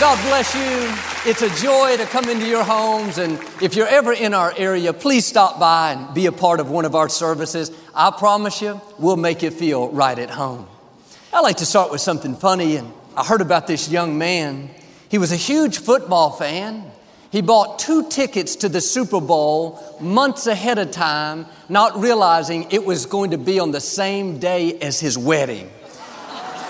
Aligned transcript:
Well, 0.00 0.14
God 0.14 0.28
bless 0.28 0.54
you. 0.54 1.28
It's 1.28 1.42
a 1.42 1.50
joy 1.60 1.96
to 1.96 2.04
come 2.04 2.28
into 2.28 2.46
your 2.46 2.62
homes. 2.62 3.18
And 3.18 3.32
if 3.60 3.74
you're 3.74 3.88
ever 3.88 4.12
in 4.12 4.32
our 4.32 4.54
area, 4.56 4.92
please 4.92 5.26
stop 5.26 5.58
by 5.58 5.92
and 5.94 6.14
be 6.14 6.26
a 6.26 6.32
part 6.32 6.60
of 6.60 6.70
one 6.70 6.84
of 6.84 6.94
our 6.94 7.08
services. 7.08 7.72
I 7.96 8.12
promise 8.12 8.62
you, 8.62 8.80
we'll 8.98 9.16
make 9.16 9.42
you 9.42 9.50
feel 9.50 9.88
right 9.88 10.16
at 10.16 10.30
home. 10.30 10.68
I 11.32 11.40
like 11.40 11.56
to 11.56 11.66
start 11.66 11.90
with 11.90 12.00
something 12.00 12.36
funny. 12.36 12.76
And 12.76 12.92
I 13.16 13.24
heard 13.24 13.40
about 13.40 13.66
this 13.66 13.90
young 13.90 14.18
man. 14.18 14.70
He 15.08 15.18
was 15.18 15.32
a 15.32 15.36
huge 15.36 15.78
football 15.78 16.30
fan. 16.30 16.88
He 17.32 17.40
bought 17.40 17.80
two 17.80 18.08
tickets 18.08 18.54
to 18.56 18.68
the 18.68 18.80
Super 18.80 19.20
Bowl 19.20 19.98
months 20.00 20.46
ahead 20.46 20.78
of 20.78 20.92
time, 20.92 21.44
not 21.68 21.98
realizing 21.98 22.70
it 22.70 22.86
was 22.86 23.06
going 23.06 23.32
to 23.32 23.38
be 23.38 23.58
on 23.58 23.72
the 23.72 23.80
same 23.80 24.38
day 24.38 24.78
as 24.78 25.00
his 25.00 25.18
wedding. 25.18 25.68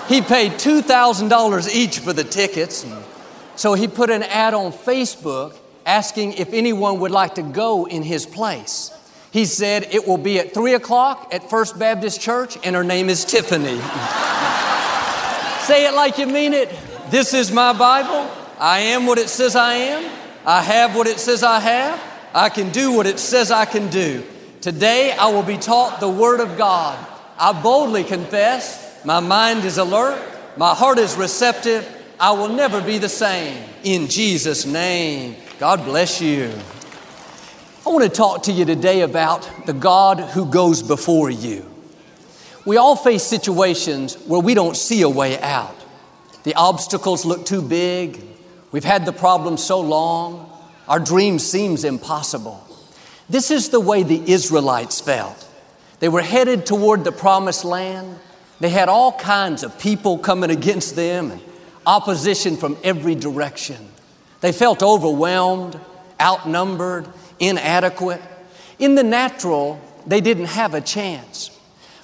He 0.09 0.23
paid 0.23 0.53
$2,000 0.53 1.75
each 1.75 1.99
for 1.99 2.15
the 2.15 2.25
tickets. 2.25 2.87
So 3.59 3.75
he 3.75 3.89
put 3.89 4.09
an 4.09 4.23
ad 4.23 4.55
on 4.55 4.71
Facebook 4.71 5.59
asking 5.85 6.35
if 6.35 6.53
anyone 6.53 7.01
would 7.01 7.11
like 7.11 7.35
to 7.35 7.43
go 7.43 7.87
in 7.87 8.05
his 8.05 8.25
place. 8.25 8.93
He 9.33 9.47
said, 9.47 9.89
It 9.93 10.07
will 10.07 10.17
be 10.17 10.39
at 10.39 10.55
3 10.55 10.75
o'clock 10.75 11.35
at 11.35 11.51
First 11.51 11.77
Baptist 11.77 12.21
Church, 12.21 12.57
and 12.63 12.77
her 12.77 12.85
name 12.85 13.09
is 13.09 13.25
Tiffany. 13.25 13.67
Say 15.67 15.89
it 15.89 15.95
like 15.95 16.19
you 16.19 16.29
mean 16.29 16.53
it. 16.53 16.73
This 17.11 17.35
is 17.35 17.51
my 17.51 17.73
Bible. 17.73 18.31
I 18.61 18.79
am 18.79 19.07
what 19.07 19.19
it 19.19 19.29
says 19.29 19.57
I 19.57 19.75
am. 19.75 20.09
I 20.47 20.63
have 20.63 20.95
what 20.95 21.09
it 21.09 21.19
says 21.19 21.43
I 21.43 21.59
have. 21.59 22.01
I 22.33 22.51
can 22.51 22.71
do 22.71 22.93
what 22.93 23.09
it 23.09 23.19
says 23.19 23.51
I 23.51 23.65
can 23.65 23.91
do. 23.91 24.25
Today 24.61 25.11
I 25.19 25.33
will 25.33 25.43
be 25.43 25.59
taught 25.59 25.99
the 25.99 26.09
Word 26.09 26.39
of 26.39 26.57
God. 26.57 26.97
I 27.37 27.61
boldly 27.61 28.05
confess 28.05 29.05
my 29.05 29.19
mind 29.19 29.65
is 29.65 29.79
alert. 29.79 30.23
My 30.57 30.77
heart 30.77 30.99
is 30.99 31.17
receptive. 31.17 31.98
I 32.21 32.33
will 32.33 32.49
never 32.49 32.81
be 32.81 32.99
the 32.99 33.09
same. 33.09 33.63
In 33.85 34.09
Jesus' 34.09 34.67
name, 34.67 35.37
God 35.61 35.85
bless 35.85 36.21
you. 36.21 36.53
I 37.87 37.91
want 37.91 38.03
to 38.03 38.11
talk 38.11 38.43
to 38.45 38.53
you 38.53 38.65
today 38.65 39.03
about 39.03 39.49
the 39.67 39.73
God 39.73 40.19
who 40.19 40.45
goes 40.47 40.83
before 40.83 41.31
you. 41.31 41.65
We 42.67 42.77
all 42.77 42.97
face 42.97 43.23
situations 43.23 44.17
where 44.27 44.41
we 44.41 44.55
don't 44.55 44.77
see 44.77 45.03
a 45.03 45.09
way 45.09 45.41
out. 45.41 45.77
The 46.43 46.57
obstacles 46.57 47.25
look 47.25 47.47
too 47.47 47.63
big. 47.63 48.21
We've 48.73 48.83
had 48.83 49.07
the 49.07 49.13
problem 49.13 49.57
so 49.57 49.81
long. 49.81 50.51
Our 50.89 50.99
dream 50.99 51.39
seems 51.39 51.85
impossible. 51.85 52.67
This 53.31 53.53
is 53.53 53.69
the 53.69 53.79
way 53.79 54.03
the 54.03 54.29
Israelites 54.29 55.01
felt. 55.01 55.47
They 56.01 56.09
were 56.09 56.23
headed 56.23 56.67
toward 56.67 57.05
the 57.05 57.13
promised 57.13 57.65
land. 57.65 58.19
They 58.59 58.71
had 58.71 58.89
all 58.89 59.13
kinds 59.13 59.63
of 59.63 59.79
people 59.79 60.19
coming 60.19 60.51
against 60.51 60.97
them 60.97 61.31
and 61.31 61.41
opposition 61.89 62.57
from 62.57 62.77
every 62.85 63.15
direction. 63.15 63.89
They 64.43 64.53
felt 64.53 64.83
overwhelmed, 64.83 65.81
outnumbered, 66.21 67.09
inadequate. 67.41 68.23
In 68.79 68.95
the 68.95 69.03
natural, 69.03 69.81
they 70.07 70.21
didn't 70.21 70.47
have 70.47 70.75
a 70.75 70.83
chance. 70.83 71.51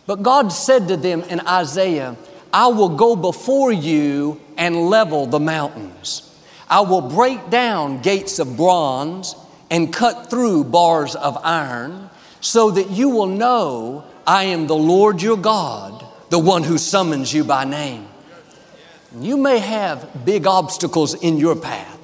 But 0.07 0.23
God 0.23 0.49
said 0.49 0.89
to 0.89 0.97
them 0.97 1.21
in 1.23 1.41
Isaiah, 1.41 2.17
I 2.53 2.69
will 2.69 2.97
go 2.97 3.15
before 3.15 3.73
you 3.73 4.41
and 4.57 4.89
level 4.89 5.27
the 5.27 5.41
mountains. 5.41 6.31
I 6.69 6.81
will 6.81 7.03
break 7.03 7.51
down 7.51 8.01
gates 8.01 8.39
of 8.39 8.57
bronze 8.57 9.35
and 9.71 9.93
cut 9.93 10.31
through 10.31 10.65
bars 10.65 11.15
of 11.15 11.37
iron 11.45 12.09
so 12.41 12.71
that 12.71 12.91
you 12.91 13.11
will 13.11 13.27
know 13.27 14.05
I 14.27 14.45
am 14.45 14.67
the 14.67 14.77
Lord 14.77 15.21
your 15.21 15.37
God 15.37 16.07
the 16.31 16.39
one 16.39 16.63
who 16.63 16.79
summons 16.79 17.33
you 17.33 17.45
by 17.45 17.65
name. 17.65 18.09
You 19.19 19.37
may 19.37 19.59
have 19.59 20.25
big 20.25 20.47
obstacles 20.47 21.15
in 21.15 21.39
your 21.39 21.55
path, 21.55 21.99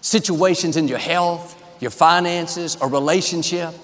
situations 0.00 0.76
in 0.76 0.86
your 0.88 0.98
health, 0.98 1.60
your 1.80 1.90
finances, 1.90 2.76
or 2.76 2.88
relationship. 2.88 3.74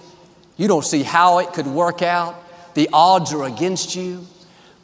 You 0.57 0.69
don't 0.69 0.85
see 0.85 1.03
how 1.03 1.39
it 1.39 1.53
could 1.53 1.67
work 1.67 2.03
out. 2.03 2.37
The 2.75 2.89
odds 2.93 3.33
are 3.33 3.45
against 3.45 3.97
you. 3.97 4.25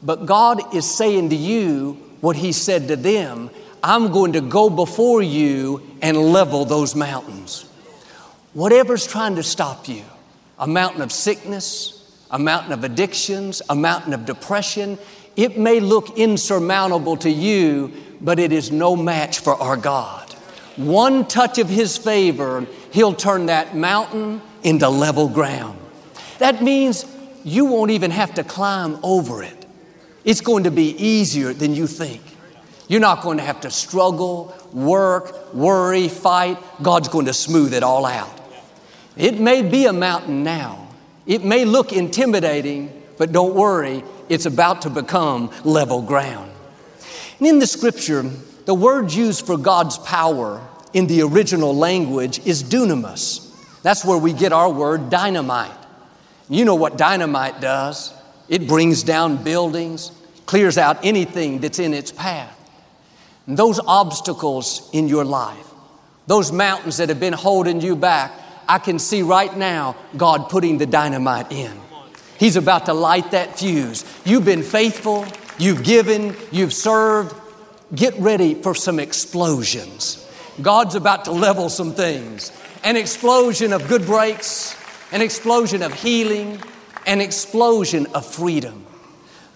But 0.03 0.27
God 0.27 0.75
is 0.75 0.93
saying 0.93 1.31
to 1.31 1.37
you 1.37 1.93
what 2.21 2.37
He 2.37 2.53
said 2.53 2.89
to 2.89 2.97
them 2.97 3.51
I'm 3.83 4.11
going 4.13 4.33
to 4.33 4.41
go 4.41 4.71
before 4.71 5.23
you 5.23 5.83
and 6.01 6.17
level 6.17 6.65
those 6.65 6.95
mountains. 6.95 7.63
Whatever's 8.55 9.07
trying 9.07 9.37
to 9.37 9.43
stop 9.43 9.89
you, 9.89 10.03
a 10.59 10.67
mountain 10.67 11.03
of 11.03 11.13
sickness, 11.13 11.95
a 12.31 12.39
mountain 12.39 12.73
of 12.73 12.83
addictions, 12.83 13.61
a 13.69 13.75
mountain 13.75 14.13
of 14.13 14.25
depression. 14.25 14.99
It 15.37 15.59
may 15.59 15.81
look 15.81 16.19
insurmountable 16.19 17.17
to 17.19 17.31
you, 17.31 17.93
but 18.21 18.39
it 18.39 18.53
is 18.53 18.71
no 18.71 18.97
match 18.97 19.41
for 19.41 19.55
our 19.55 19.77
God. 19.77 20.33
One 20.77 21.27
touch 21.27 21.59
of 21.59 21.69
His 21.69 21.97
favor, 21.97 22.67
He'll 22.93 23.15
turn 23.15 23.47
that 23.47 23.77
mountain 23.77 24.41
into 24.63 24.89
level 24.89 25.29
ground. 25.29 25.79
That 26.39 26.63
means 26.63 27.05
you 27.45 27.67
won't 27.67 27.91
even 27.91 28.11
have 28.11 28.35
to 28.35 28.45
climb 28.45 28.99
over 29.03 29.43
it. 29.43 29.67
It's 30.25 30.41
going 30.41 30.65
to 30.65 30.71
be 30.71 30.91
easier 30.97 31.53
than 31.53 31.75
you 31.75 31.87
think. 31.87 32.23
You're 32.89 33.01
not 33.01 33.23
going 33.23 33.39
to 33.39 33.45
have 33.45 33.61
to 33.63 33.71
struggle, 33.71 34.55
work, 34.73 35.55
worry, 35.55 36.09
fight. 36.09 36.59
God's 36.83 37.09
going 37.09 37.27
to 37.27 37.35
smooth 37.35 37.75
it 37.75 37.83
all 37.83 38.07
out. 38.07 38.31
It 39.17 39.39
may 39.39 39.63
be 39.63 39.87
a 39.87 39.93
mountain 39.93 40.43
now, 40.43 40.89
it 41.27 41.45
may 41.45 41.65
look 41.65 41.93
intimidating, 41.93 43.03
but 43.17 43.33
don't 43.33 43.55
worry, 43.55 44.03
it's 44.29 44.47
about 44.47 44.83
to 44.83 44.91
become 44.91 45.51
level 45.65 46.03
ground. 46.03 46.51
And 47.39 47.49
in 47.49 47.59
the 47.59 47.67
scripture, 47.67 48.23
the 48.65 48.75
word 48.75 49.13
used 49.13 49.47
for 49.47 49.57
God's 49.57 49.99
power 49.99 50.67
in 50.93 51.07
the 51.07 51.23
original 51.23 51.75
language 51.75 52.45
is 52.47 52.63
dunamis. 52.63 53.51
That's 53.83 54.05
where 54.05 54.19
we 54.19 54.33
get 54.33 54.53
our 54.53 54.71
word 54.71 55.11
dynamite. 55.11 55.77
You 56.49 56.65
know 56.65 56.75
what 56.75 56.97
dynamite 56.97 57.61
does 57.61 58.13
it 58.49 58.69
brings 58.69 59.03
down 59.03 59.43
buildings, 59.43 60.13
clears 60.47 60.77
out 60.77 61.05
anything 61.05 61.61
that's 61.61 61.79
in 61.79 61.95
its 61.95 62.13
path. 62.13 62.51
And 63.47 63.57
those 63.57 63.81
obstacles 63.87 64.89
in 64.93 65.09
your 65.09 65.25
life, 65.25 65.67
those 66.27 66.53
mountains 66.53 66.99
that 66.99 67.09
have 67.09 67.21
been 67.21 67.33
holding 67.33 67.81
you 67.81 67.97
back, 67.97 68.33
I 68.69 68.79
can 68.79 68.99
see 68.99 69.23
right 69.23 69.55
now 69.57 69.97
God 70.17 70.49
putting 70.49 70.79
the 70.79 70.87
dynamite 70.87 71.53
in. 71.53 71.73
He's 72.45 72.57
about 72.57 72.85
to 72.85 72.93
light 72.93 73.31
that 73.31 73.59
fuse. 73.59 74.05
You've 74.27 74.45
been 74.45 74.63
faithful, 74.63 75.25
you've 75.57 75.83
given, 75.83 76.37
you've 76.53 76.75
served. 76.75 77.35
Get 77.95 78.13
ready 78.19 78.53
for 78.53 78.75
some 78.75 78.99
explosions. 78.99 80.21
God's 80.61 80.95
about 80.95 81.25
to 81.25 81.33
level 81.33 81.71
some 81.71 81.95
things 81.95 82.53
an 82.85 82.99
explosion 82.99 83.73
of 83.73 83.89
good 83.89 84.05
breaks, 84.05 84.77
an 85.11 85.23
explosion 85.23 85.83
of 85.83 85.95
healing, 85.95 86.61
an 87.07 87.23
explosion 87.23 88.09
of 88.13 88.27
freedom. 88.27 88.85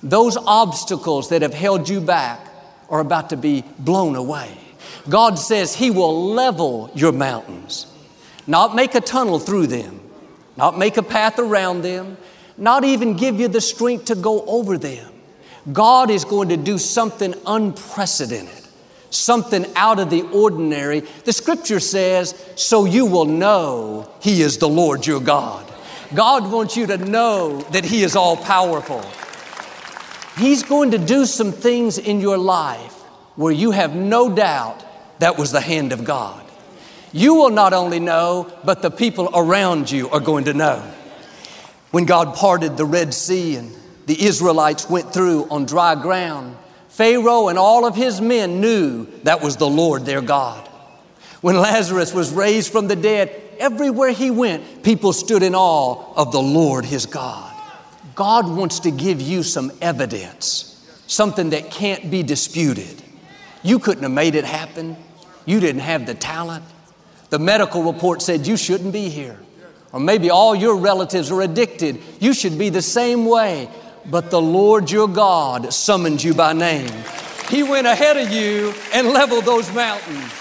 Those 0.03 0.39
obstacles 0.39 1.29
that 1.29 1.43
have 1.43 1.53
held 1.53 1.91
you 1.91 2.01
back 2.01 2.41
are 2.89 3.01
about 3.01 3.29
to 3.29 3.37
be 3.37 3.65
blown 3.79 4.17
away. 4.17 4.57
God 5.11 5.39
says 5.39 5.75
He 5.75 5.91
will 5.91 6.33
level 6.33 6.91
your 6.95 7.13
mountains 7.13 7.87
not 8.47 8.75
make 8.75 8.95
a 8.95 9.03
tunnel 9.03 9.39
through 9.39 9.67
them, 9.67 10.01
not 10.57 10.79
make 10.79 10.97
a 10.97 11.03
path 11.03 11.39
around 11.39 11.83
them, 11.83 12.17
not 12.59 12.85
even 12.85 13.17
give 13.17 13.41
you 13.41 13.49
the 13.49 13.61
strength 13.61 14.07
to 14.07 14.15
go 14.15 14.43
over 14.43 14.77
them. 14.77 15.13
God 15.73 16.11
is 16.11 16.25
going 16.25 16.49
to 16.51 16.57
do 16.57 16.79
something 16.79 17.35
unprecedented, 17.47 18.67
something 19.11 19.67
out 19.77 19.99
of 19.99 20.11
the 20.11 20.23
ordinary. 20.23 21.01
The 21.01 21.33
scripture 21.33 21.81
says, 21.81 22.35
so 22.57 22.85
you 22.85 23.07
will 23.07 23.27
know 23.27 24.11
He 24.21 24.43
is 24.43 24.59
the 24.59 24.69
Lord 24.69 25.07
your 25.07 25.21
God. 25.21 25.65
God 26.15 26.51
wants 26.51 26.77
you 26.77 26.87
to 26.87 26.97
know 26.97 27.61
that 27.73 27.85
He 27.85 28.03
is 28.03 28.17
all 28.17 28.37
powerful. 28.37 29.05
He's 30.37 30.63
going 30.63 30.93
to 30.93 30.99
do 30.99 31.27
some 31.27 31.53
things 31.53 31.99
in 31.99 32.21
your 32.21 32.39
life 32.39 32.93
where 33.37 33.53
you 33.53 33.73
have 33.73 33.95
no 33.95 34.35
doubt 34.35 34.85
that 35.21 35.39
was 35.39 35.53
the 35.53 35.61
hand 35.61 35.93
of 35.93 36.05
God. 36.05 36.45
You 37.13 37.35
will 37.35 37.51
not 37.51 37.73
only 37.73 38.01
know, 38.01 38.53
but 38.65 38.83
the 38.83 38.91
people 38.91 39.31
around 39.35 39.91
you 39.91 40.09
are 40.11 40.21
going 40.21 40.45
to 40.45 40.55
know. 40.55 40.83
When 41.91 42.05
God 42.05 42.35
parted 42.35 42.77
the 42.77 42.85
Red 42.85 43.15
Sea 43.15 43.57
and 43.57 43.75
the 44.07 44.25
Israelites 44.25 44.89
went 44.89 45.13
through 45.13 45.49
on 45.51 45.67
dry 45.67 45.95
ground, 45.95 46.57
Pharaoh 46.89 47.49
and 47.49 47.59
all 47.59 47.87
of 47.87 47.95
his 47.95 48.21
men 48.21 48.61
knew 48.61 49.07
that 49.23 49.43
was 49.43 49.57
the 49.57 49.69
Lord 49.69 50.05
their 50.05 50.21
God. 50.21 50.69
When 51.41 51.57
Lazarus 51.57 52.13
was 52.13 52.33
raised 52.33 52.73
from 52.73 52.89
the 52.89 52.97
dead, 52.97 53.31
everywhere 53.59 54.11
he 54.11 54.31
went, 54.31 54.83
people 54.83 55.13
stood 55.13 55.43
in 55.43 55.55
awe 55.55 56.13
of 56.15 56.33
the 56.33 56.43
Lord 56.43 56.85
his 56.85 57.07
God. 57.07 57.55
God 58.15 58.49
wants 58.49 58.81
to 58.81 58.91
give 58.91 59.21
you 59.21 59.45
some 59.45 59.71
evidence, 59.81 60.85
something 61.07 61.51
that 61.51 61.71
can't 61.71 62.11
be 62.11 62.25
disputed. 62.25 63.03
You 63.63 63.79
couldn't 63.79 64.03
have 64.03 64.13
made 64.13 64.35
it 64.35 64.45
happen. 64.45 64.97
You 65.47 65.61
didn't 65.61 65.83
have 65.83 66.05
the 66.07 66.15
talent. 66.15 66.65
The 67.31 67.39
medical 67.39 67.85
report 67.85 68.23
said 68.23 68.47
you 68.47 68.57
shouldn't 68.57 68.93
be 68.93 69.09
here. 69.09 69.39
Or 69.93 70.01
maybe 70.01 70.31
all 70.31 70.55
your 70.55 70.77
relatives 70.77 71.31
are 71.31 71.41
addicted. 71.41 72.01
You 72.21 72.35
should 72.35 72.59
be 72.59 72.69
the 72.69 72.83
same 72.83 73.27
way. 73.27 73.69
But 74.11 74.31
the 74.31 74.41
Lord 74.41 74.91
your 74.91 75.09
God 75.09 75.73
summoned 75.73 76.23
you 76.23 76.35
by 76.35 76.53
name. 76.53 76.91
He 77.49 77.63
went 77.63 77.87
ahead 77.87 78.17
of 78.17 78.31
you 78.31 78.75
and 78.93 79.09
leveled 79.09 79.45
those 79.45 79.73
mountains. 79.75 80.33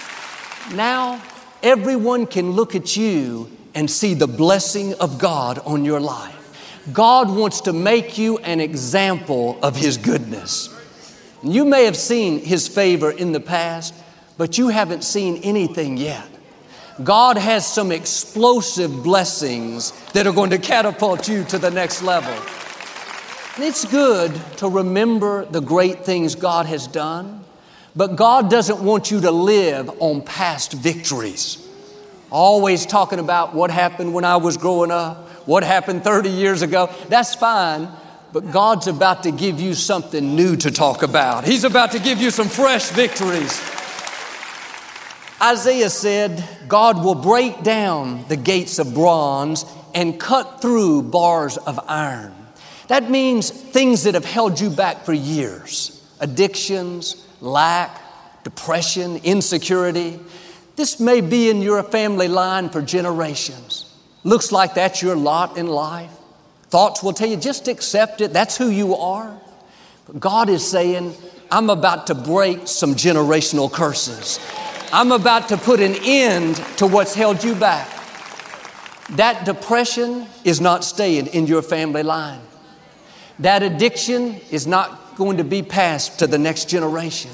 Now, 0.74 1.22
everyone 1.62 2.26
can 2.26 2.52
look 2.52 2.74
at 2.74 2.96
you 2.96 3.50
and 3.74 3.90
see 3.90 4.14
the 4.14 4.26
blessing 4.26 4.94
of 4.94 5.18
God 5.18 5.58
on 5.60 5.84
your 5.84 6.00
life. 6.00 6.34
God 6.92 7.30
wants 7.30 7.62
to 7.62 7.72
make 7.72 8.18
you 8.18 8.38
an 8.38 8.60
example 8.60 9.58
of 9.62 9.76
His 9.76 9.96
goodness. 9.96 10.74
You 11.42 11.64
may 11.64 11.84
have 11.84 11.96
seen 11.96 12.40
His 12.40 12.68
favor 12.68 13.10
in 13.10 13.32
the 13.32 13.40
past, 13.40 13.94
but 14.36 14.58
you 14.58 14.68
haven't 14.68 15.04
seen 15.04 15.36
anything 15.38 15.96
yet. 15.96 16.26
God 17.02 17.38
has 17.38 17.66
some 17.66 17.92
explosive 17.92 19.04
blessings 19.04 19.92
that 20.12 20.26
are 20.26 20.32
going 20.32 20.50
to 20.50 20.58
catapult 20.58 21.28
you 21.28 21.44
to 21.44 21.58
the 21.58 21.70
next 21.70 22.02
level. 22.02 22.32
And 23.54 23.64
it's 23.64 23.84
good 23.84 24.34
to 24.58 24.68
remember 24.68 25.44
the 25.44 25.60
great 25.60 26.04
things 26.04 26.34
God 26.34 26.66
has 26.66 26.86
done, 26.86 27.44
but 27.94 28.16
God 28.16 28.50
doesn't 28.50 28.82
want 28.82 29.10
you 29.10 29.20
to 29.22 29.30
live 29.30 29.90
on 30.00 30.22
past 30.22 30.72
victories. 30.72 31.64
Always 32.30 32.84
talking 32.84 33.20
about 33.20 33.54
what 33.54 33.70
happened 33.70 34.12
when 34.12 34.24
I 34.24 34.36
was 34.36 34.56
growing 34.56 34.90
up, 34.90 35.28
what 35.46 35.62
happened 35.62 36.04
30 36.04 36.30
years 36.30 36.62
ago. 36.62 36.90
That's 37.08 37.34
fine, 37.34 37.88
but 38.32 38.50
God's 38.50 38.88
about 38.88 39.22
to 39.22 39.30
give 39.30 39.60
you 39.60 39.74
something 39.74 40.34
new 40.34 40.56
to 40.56 40.70
talk 40.70 41.02
about. 41.02 41.44
He's 41.44 41.64
about 41.64 41.92
to 41.92 42.00
give 42.00 42.20
you 42.20 42.30
some 42.30 42.48
fresh 42.48 42.90
victories. 42.90 43.77
Isaiah 45.40 45.90
said, 45.90 46.42
God 46.66 47.04
will 47.04 47.14
break 47.14 47.62
down 47.62 48.26
the 48.28 48.36
gates 48.36 48.78
of 48.78 48.92
bronze 48.92 49.64
and 49.94 50.18
cut 50.18 50.60
through 50.60 51.02
bars 51.02 51.56
of 51.56 51.78
iron. 51.88 52.34
That 52.88 53.10
means 53.10 53.50
things 53.50 54.04
that 54.04 54.14
have 54.14 54.24
held 54.24 54.60
you 54.60 54.70
back 54.70 55.04
for 55.04 55.12
years 55.12 55.94
addictions, 56.20 57.24
lack, 57.40 58.00
depression, 58.42 59.18
insecurity. 59.22 60.18
This 60.74 60.98
may 60.98 61.20
be 61.20 61.50
in 61.50 61.62
your 61.62 61.82
family 61.82 62.28
line 62.28 62.70
for 62.70 62.82
generations. 62.82 63.94
Looks 64.24 64.50
like 64.50 64.74
that's 64.74 65.00
your 65.00 65.16
lot 65.16 65.56
in 65.56 65.68
life. 65.68 66.10
Thoughts 66.70 67.02
will 67.02 67.12
tell 67.12 67.28
you 67.28 67.36
just 67.36 67.68
accept 67.68 68.20
it, 68.20 68.32
that's 68.32 68.56
who 68.56 68.68
you 68.68 68.96
are. 68.96 69.38
But 70.06 70.18
God 70.18 70.48
is 70.48 70.68
saying, 70.68 71.14
I'm 71.50 71.70
about 71.70 72.08
to 72.08 72.14
break 72.14 72.66
some 72.66 72.94
generational 72.94 73.72
curses. 73.72 74.38
I'm 74.92 75.12
about 75.12 75.50
to 75.50 75.56
put 75.58 75.80
an 75.80 75.94
end 76.02 76.56
to 76.78 76.86
what's 76.86 77.14
held 77.14 77.44
you 77.44 77.54
back. 77.54 77.88
That 79.10 79.44
depression 79.44 80.26
is 80.44 80.60
not 80.60 80.84
staying 80.84 81.28
in 81.28 81.46
your 81.46 81.62
family 81.62 82.02
line. 82.02 82.40
That 83.38 83.62
addiction 83.62 84.40
is 84.50 84.66
not 84.66 85.16
going 85.16 85.36
to 85.36 85.44
be 85.44 85.62
passed 85.62 86.18
to 86.20 86.26
the 86.26 86.38
next 86.38 86.68
generation. 86.68 87.30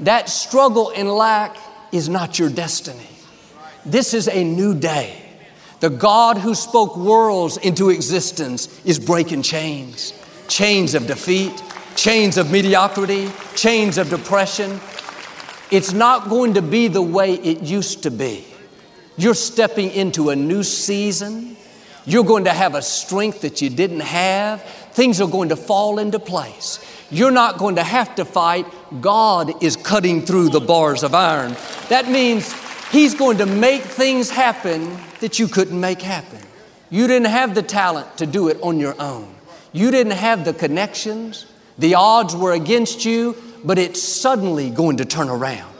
That 0.00 0.28
struggle 0.28 0.92
and 0.96 1.08
lack 1.08 1.56
is 1.92 2.08
not 2.08 2.38
your 2.38 2.48
destiny. 2.48 3.08
This 3.84 4.14
is 4.14 4.28
a 4.28 4.42
new 4.42 4.74
day. 4.74 5.20
The 5.80 5.90
God 5.90 6.38
who 6.38 6.54
spoke 6.54 6.96
worlds 6.96 7.58
into 7.58 7.90
existence 7.90 8.80
is 8.84 8.98
breaking 8.98 9.42
chains 9.42 10.14
chains 10.46 10.94
of 10.94 11.06
defeat, 11.06 11.62
chains 11.96 12.36
of 12.36 12.50
mediocrity, 12.50 13.30
chains 13.56 13.96
of 13.96 14.10
depression, 14.10 14.78
it's 15.70 15.92
not 15.92 16.28
going 16.28 16.54
to 16.54 16.62
be 16.62 16.88
the 16.88 17.02
way 17.02 17.34
it 17.34 17.62
used 17.62 18.02
to 18.04 18.10
be. 18.10 18.44
You're 19.16 19.34
stepping 19.34 19.90
into 19.90 20.30
a 20.30 20.36
new 20.36 20.62
season. 20.62 21.56
You're 22.04 22.24
going 22.24 22.44
to 22.44 22.52
have 22.52 22.74
a 22.74 22.82
strength 22.82 23.42
that 23.42 23.62
you 23.62 23.70
didn't 23.70 24.00
have. 24.00 24.62
Things 24.92 25.20
are 25.20 25.28
going 25.28 25.50
to 25.50 25.56
fall 25.56 25.98
into 25.98 26.18
place. 26.18 26.84
You're 27.10 27.30
not 27.30 27.58
going 27.58 27.76
to 27.76 27.82
have 27.82 28.14
to 28.16 28.24
fight. 28.24 28.66
God 29.00 29.62
is 29.62 29.76
cutting 29.76 30.22
through 30.22 30.50
the 30.50 30.60
bars 30.60 31.02
of 31.02 31.14
iron. 31.14 31.56
That 31.88 32.08
means 32.08 32.52
He's 32.90 33.14
going 33.14 33.38
to 33.38 33.46
make 33.46 33.82
things 33.82 34.30
happen 34.30 34.96
that 35.20 35.38
you 35.38 35.48
couldn't 35.48 35.80
make 35.80 36.02
happen. 36.02 36.38
You 36.90 37.06
didn't 37.06 37.28
have 37.28 37.54
the 37.54 37.62
talent 37.62 38.18
to 38.18 38.26
do 38.26 38.48
it 38.48 38.60
on 38.62 38.78
your 38.78 38.94
own. 39.00 39.34
You 39.72 39.90
didn't 39.90 40.12
have 40.12 40.44
the 40.44 40.52
connections. 40.52 41.46
The 41.78 41.96
odds 41.96 42.36
were 42.36 42.52
against 42.52 43.04
you 43.04 43.36
but 43.64 43.78
it's 43.78 44.02
suddenly 44.02 44.70
going 44.70 44.98
to 44.98 45.04
turn 45.04 45.28
around. 45.28 45.72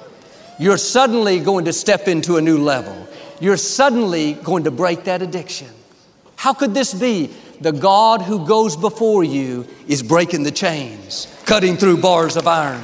You're 0.59 0.79
suddenly 0.79 1.41
going 1.41 1.67
to 1.67 1.73
step 1.73 2.09
into 2.09 2.37
a 2.37 2.41
new 2.41 2.59
level. 2.59 3.09
You're 3.41 3.57
suddenly 3.57 4.35
going 4.35 4.65
to 4.65 4.71
break 4.71 5.05
that 5.05 5.21
addiction. 5.21 5.69
How 6.37 6.55
could 6.55 6.75
this 6.75 6.95
be? 6.95 7.31
The 7.61 7.73
God 7.73 8.23
who 8.23 8.47
goes 8.47 8.77
before 8.77 9.25
you 9.25 9.67
is 9.87 10.03
breaking 10.03 10.43
the 10.43 10.51
chains, 10.51 11.27
cutting 11.47 11.77
through 11.77 12.01
bars 12.01 12.37
of 12.37 12.47
iron. 12.47 12.83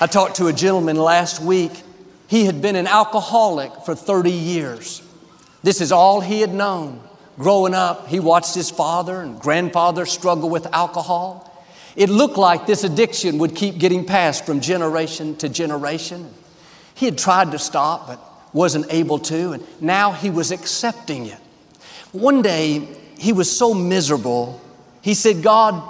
I 0.00 0.06
talked 0.06 0.36
to 0.36 0.48
a 0.48 0.52
gentleman 0.52 0.96
last 0.96 1.40
week. 1.40 1.72
He 2.26 2.46
had 2.46 2.60
been 2.60 2.76
an 2.76 2.86
alcoholic 2.86 3.72
for 3.84 3.94
30 3.94 4.30
years. 4.30 5.02
This 5.62 5.80
is 5.80 5.92
all 5.92 6.20
he 6.20 6.40
had 6.40 6.52
known. 6.52 7.00
Growing 7.38 7.74
up, 7.74 8.08
he 8.08 8.20
watched 8.20 8.54
his 8.54 8.70
father 8.70 9.20
and 9.20 9.40
grandfather 9.40 10.06
struggle 10.06 10.48
with 10.48 10.66
alcohol. 10.72 11.50
It 11.96 12.08
looked 12.08 12.36
like 12.36 12.66
this 12.66 12.84
addiction 12.84 13.38
would 13.38 13.54
keep 13.54 13.78
getting 13.78 14.04
passed 14.04 14.44
from 14.44 14.60
generation 14.60 15.36
to 15.36 15.48
generation. 15.48 16.28
He 16.94 17.06
had 17.06 17.18
tried 17.18 17.52
to 17.52 17.58
stop, 17.58 18.06
but 18.08 18.20
wasn't 18.52 18.86
able 18.90 19.18
to, 19.18 19.52
and 19.52 19.82
now 19.82 20.12
he 20.12 20.30
was 20.30 20.50
accepting 20.50 21.26
it. 21.26 21.38
One 22.12 22.42
day, 22.42 22.88
he 23.18 23.32
was 23.32 23.54
so 23.56 23.74
miserable, 23.74 24.60
he 25.02 25.14
said, 25.14 25.42
God, 25.42 25.82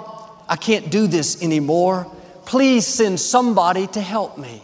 I 0.49 0.55
can't 0.55 0.89
do 0.89 1.07
this 1.07 1.41
anymore. 1.41 2.11
Please 2.45 2.85
send 2.85 3.19
somebody 3.19 3.87
to 3.87 4.01
help 4.01 4.37
me. 4.37 4.61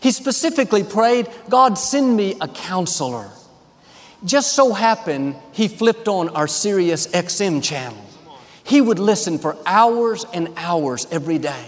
He 0.00 0.12
specifically 0.12 0.84
prayed, 0.84 1.28
God, 1.48 1.76
send 1.76 2.16
me 2.16 2.36
a 2.40 2.48
counselor. 2.48 3.28
Just 4.24 4.52
so 4.52 4.72
happened, 4.72 5.36
he 5.52 5.68
flipped 5.68 6.08
on 6.08 6.28
our 6.30 6.46
Sirius 6.46 7.08
XM 7.08 7.62
channel. 7.62 7.98
He 8.64 8.80
would 8.80 8.98
listen 8.98 9.38
for 9.38 9.56
hours 9.66 10.24
and 10.32 10.48
hours 10.56 11.06
every 11.10 11.38
day. 11.38 11.66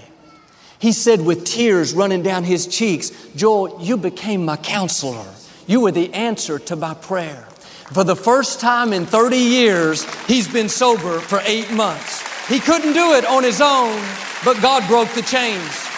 He 0.79 0.93
said, 0.93 1.21
with 1.23 1.45
tears 1.45 1.95
running 1.95 2.23
down 2.23 2.45
his 2.45 2.67
cheeks, 2.67 3.11
Joel, 3.35 3.81
you 3.81 3.97
became 3.97 4.45
my 4.45 4.57
counselor. 4.57 5.27
You 5.67 5.81
were 5.81 5.93
the 5.93 6.13
answer 6.13 6.59
to 6.59 6.77
my 6.77 6.95
prayer. 6.95 7.47
For 7.93 8.05
the 8.05 8.17
first 8.17 8.61
time 8.61 8.93
in 8.93 9.07
30 9.07 9.37
years, 9.37 10.05
he's 10.27 10.47
been 10.47 10.69
sober 10.69 11.21
for 11.21 11.41
eight 11.45 11.71
months. 11.71 12.23
He 12.49 12.61
couldn't 12.61 12.93
do 12.93 13.13
it 13.15 13.25
on 13.25 13.43
his 13.43 13.61
own, 13.61 13.99
but 14.45 14.61
God 14.61 14.87
broke 14.89 15.09
the 15.11 15.23
chains. 15.23 15.89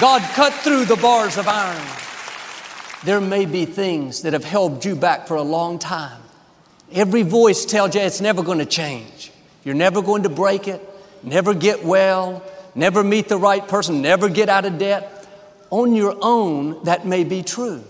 God 0.00 0.22
cut 0.34 0.52
through 0.52 0.84
the 0.84 0.96
bars 0.96 1.36
of 1.36 1.48
iron. 1.48 1.86
There 3.04 3.20
may 3.20 3.46
be 3.46 3.64
things 3.64 4.22
that 4.22 4.34
have 4.34 4.44
held 4.44 4.84
you 4.84 4.94
back 4.94 5.26
for 5.26 5.36
a 5.36 5.42
long 5.42 5.78
time. 5.78 6.20
Every 6.92 7.22
voice 7.22 7.64
tells 7.64 7.94
you 7.94 8.02
it's 8.02 8.20
never 8.20 8.42
going 8.42 8.58
to 8.58 8.66
change. 8.66 9.29
You're 9.64 9.74
never 9.74 10.02
going 10.02 10.22
to 10.22 10.28
break 10.28 10.68
it, 10.68 10.80
never 11.22 11.54
get 11.54 11.84
well, 11.84 12.42
never 12.74 13.04
meet 13.04 13.28
the 13.28 13.36
right 13.36 13.66
person, 13.66 14.02
never 14.02 14.28
get 14.28 14.48
out 14.48 14.64
of 14.64 14.78
debt. 14.78 15.26
On 15.70 15.94
your 15.94 16.16
own, 16.20 16.82
that 16.84 17.06
may 17.06 17.24
be 17.24 17.42
true. 17.42 17.84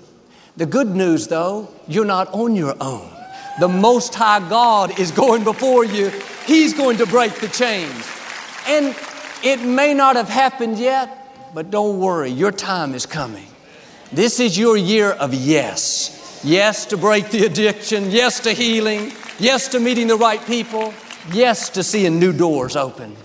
The 0.56 0.66
good 0.66 0.88
news, 0.88 1.28
though, 1.28 1.68
you're 1.88 2.04
not 2.04 2.28
on 2.34 2.54
your 2.54 2.76
own. 2.80 3.10
The 3.58 3.68
Most 3.68 4.14
High 4.14 4.46
God 4.48 4.98
is 4.98 5.10
going 5.10 5.44
before 5.44 5.84
you. 5.84 6.10
He's 6.46 6.74
going 6.74 6.98
to 6.98 7.06
break 7.06 7.34
the 7.36 7.48
chains. 7.48 8.08
And 8.66 8.94
it 9.42 9.62
may 9.62 9.94
not 9.94 10.16
have 10.16 10.28
happened 10.28 10.78
yet, 10.78 11.54
but 11.54 11.70
don't 11.70 11.98
worry, 11.98 12.30
your 12.30 12.52
time 12.52 12.94
is 12.94 13.06
coming. 13.06 13.46
This 14.12 14.40
is 14.40 14.58
your 14.58 14.76
year 14.76 15.10
of 15.12 15.32
yes. 15.32 16.40
Yes 16.44 16.86
to 16.86 16.96
break 16.96 17.30
the 17.30 17.44
addiction, 17.46 18.10
yes 18.10 18.40
to 18.40 18.52
healing, 18.52 19.12
yes 19.38 19.68
to 19.68 19.80
meeting 19.80 20.08
the 20.08 20.16
right 20.16 20.44
people, 20.46 20.92
yes 21.32 21.70
to 21.70 21.82
seeing 21.82 22.18
new 22.18 22.32
doors 22.32 22.76
open. 22.76 23.16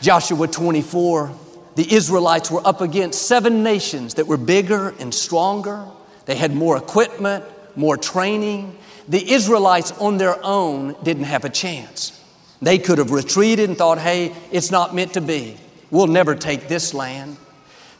Joshua 0.00 0.48
24, 0.48 1.32
the 1.76 1.94
Israelites 1.94 2.50
were 2.50 2.66
up 2.66 2.80
against 2.80 3.22
seven 3.22 3.62
nations 3.62 4.14
that 4.14 4.26
were 4.26 4.36
bigger 4.36 4.94
and 4.98 5.14
stronger. 5.14 5.86
They 6.26 6.36
had 6.36 6.54
more 6.54 6.76
equipment, 6.76 7.44
more 7.76 7.96
training. 7.96 8.76
The 9.08 9.32
Israelites 9.32 9.92
on 9.92 10.18
their 10.18 10.42
own 10.44 10.94
didn't 11.02 11.24
have 11.24 11.44
a 11.44 11.50
chance. 11.50 12.16
They 12.62 12.78
could 12.78 12.98
have 12.98 13.10
retreated 13.10 13.68
and 13.68 13.78
thought, 13.78 13.98
hey, 13.98 14.34
it's 14.50 14.70
not 14.70 14.94
meant 14.94 15.14
to 15.14 15.20
be. 15.20 15.56
We'll 15.90 16.06
never 16.06 16.34
take 16.34 16.68
this 16.68 16.94
land. 16.94 17.36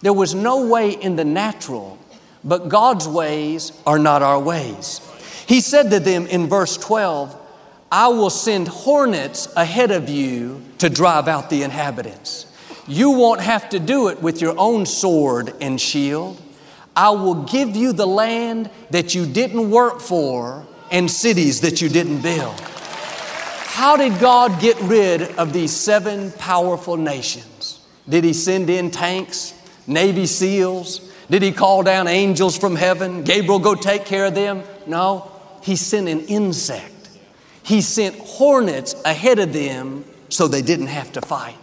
There 0.03 0.13
was 0.13 0.35
no 0.35 0.67
way 0.67 0.91
in 0.91 1.17
the 1.17 1.25
natural, 1.25 1.99
but 2.45 2.69
God's 2.69 3.07
ways 3.07 3.73
are 3.87 3.99
not 3.99 4.23
our 4.23 4.41
ways. 4.41 5.01
He 5.47 5.61
said 5.61 5.91
to 5.91 6.01
them 6.01 6.27
in 6.27 6.47
verse 6.47 6.77
12, 6.77 7.37
I 7.93 8.09
will 8.09 8.31
send 8.31 8.69
hornets 8.69 9.53
ahead 9.57 9.91
of 9.91 10.09
you 10.09 10.63
to 10.79 10.89
drive 10.89 11.27
out 11.27 11.51
the 11.51 11.63
inhabitants. 11.63 12.47
You 12.87 13.11
won't 13.11 13.41
have 13.41 13.69
to 13.71 13.81
do 13.81 14.09
it 14.09 14.23
with 14.23 14.41
your 14.41 14.55
own 14.59 14.87
sword 14.87 15.55
and 15.61 15.81
shield. 15.81 16.41
I 16.95 17.11
will 17.11 17.45
give 17.45 17.75
you 17.75 17.93
the 17.93 18.07
land 18.07 18.71
that 18.91 19.15
you 19.15 19.27
didn't 19.27 19.71
work 19.71 20.01
for 20.01 20.67
and 20.91 21.11
cities 21.11 21.61
that 21.63 21.81
you 21.81 21.89
didn't 21.89 22.21
build. 22.23 22.59
How 22.61 23.97
did 23.97 24.19
God 24.21 24.61
get 24.61 24.81
rid 24.83 25.23
of 25.37 25.53
these 25.53 25.75
seven 25.75 26.33
powerful 26.33 26.97
nations? 26.97 27.81
Did 28.09 28.25
He 28.25 28.33
send 28.33 28.69
in 28.71 28.91
tanks, 28.91 29.55
Navy 29.87 30.27
SEALs? 30.27 31.11
Did 31.31 31.43
he 31.43 31.53
call 31.53 31.85
down 31.85 32.09
angels 32.09 32.59
from 32.59 32.75
heaven? 32.75 33.23
Gabriel, 33.23 33.61
go 33.61 33.77
take 33.77 34.05
care 34.05 34.27
of 34.27 34.35
them? 34.35 34.65
No, 34.89 35.31
he 35.63 35.77
sent 35.77 36.09
an 36.09 36.21
insect. 36.23 36.90
He 37.71 37.83
sent 37.83 38.17
hornets 38.17 38.97
ahead 39.05 39.39
of 39.39 39.53
them 39.53 40.05
so 40.29 40.49
they 40.49 40.61
didn't 40.61 40.89
have 40.89 41.13
to 41.13 41.21
fight. 41.21 41.55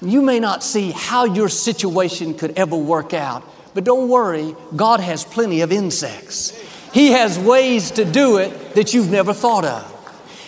You 0.00 0.22
may 0.22 0.40
not 0.40 0.62
see 0.62 0.90
how 0.90 1.26
your 1.26 1.50
situation 1.50 2.32
could 2.32 2.58
ever 2.58 2.76
work 2.76 3.12
out, 3.12 3.46
but 3.74 3.84
don't 3.84 4.08
worry, 4.08 4.56
God 4.74 5.00
has 5.00 5.22
plenty 5.22 5.60
of 5.60 5.70
insects. 5.70 6.58
He 6.94 7.08
has 7.08 7.38
ways 7.38 7.90
to 7.90 8.06
do 8.06 8.38
it 8.38 8.74
that 8.74 8.94
you've 8.94 9.10
never 9.10 9.34
thought 9.34 9.66
of. 9.66 9.84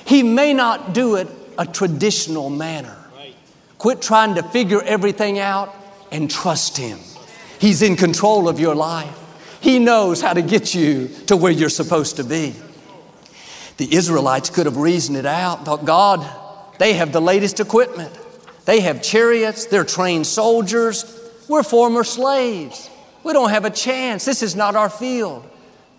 He 0.06 0.23
may 0.23 0.54
not 0.54 0.94
do 0.94 1.16
it 1.16 1.28
a 1.59 1.66
traditional 1.66 2.49
manner. 2.49 2.97
Quit 3.76 4.00
trying 4.00 4.37
to 4.37 4.42
figure 4.42 4.80
everything 4.80 5.38
out 5.38 5.76
and 6.11 6.30
trust 6.30 6.78
Him. 6.78 6.99
He's 7.59 7.83
in 7.83 7.97
control 7.97 8.49
of 8.49 8.59
your 8.59 8.75
life. 8.75 9.14
He 9.61 9.78
knows 9.78 10.23
how 10.23 10.33
to 10.33 10.40
get 10.40 10.75
you 10.75 11.09
to 11.26 11.37
where 11.37 11.52
you're 11.52 11.68
supposed 11.68 12.16
to 12.16 12.25
be. 12.25 12.54
The 13.76 13.95
Israelites 13.95 14.50
could 14.50 14.66
have 14.66 14.76
reasoned 14.76 15.16
it 15.16 15.26
out, 15.26 15.64
thought, 15.64 15.85
God, 15.85 16.25
they 16.78 16.95
have 16.95 17.12
the 17.12 17.21
latest 17.21 17.61
equipment. 17.61 18.12
They 18.64 18.81
have 18.81 19.02
chariots, 19.02 19.66
they're 19.66 19.85
trained 19.85 20.26
soldiers. 20.26 21.21
We're 21.49 21.62
former 21.62 22.04
slaves. 22.04 22.88
We 23.23 23.33
don't 23.33 23.50
have 23.50 23.64
a 23.64 23.71
chance. 23.71 24.25
This 24.25 24.43
is 24.43 24.57
not 24.57 24.76
our 24.76 24.88
field. 24.88 25.49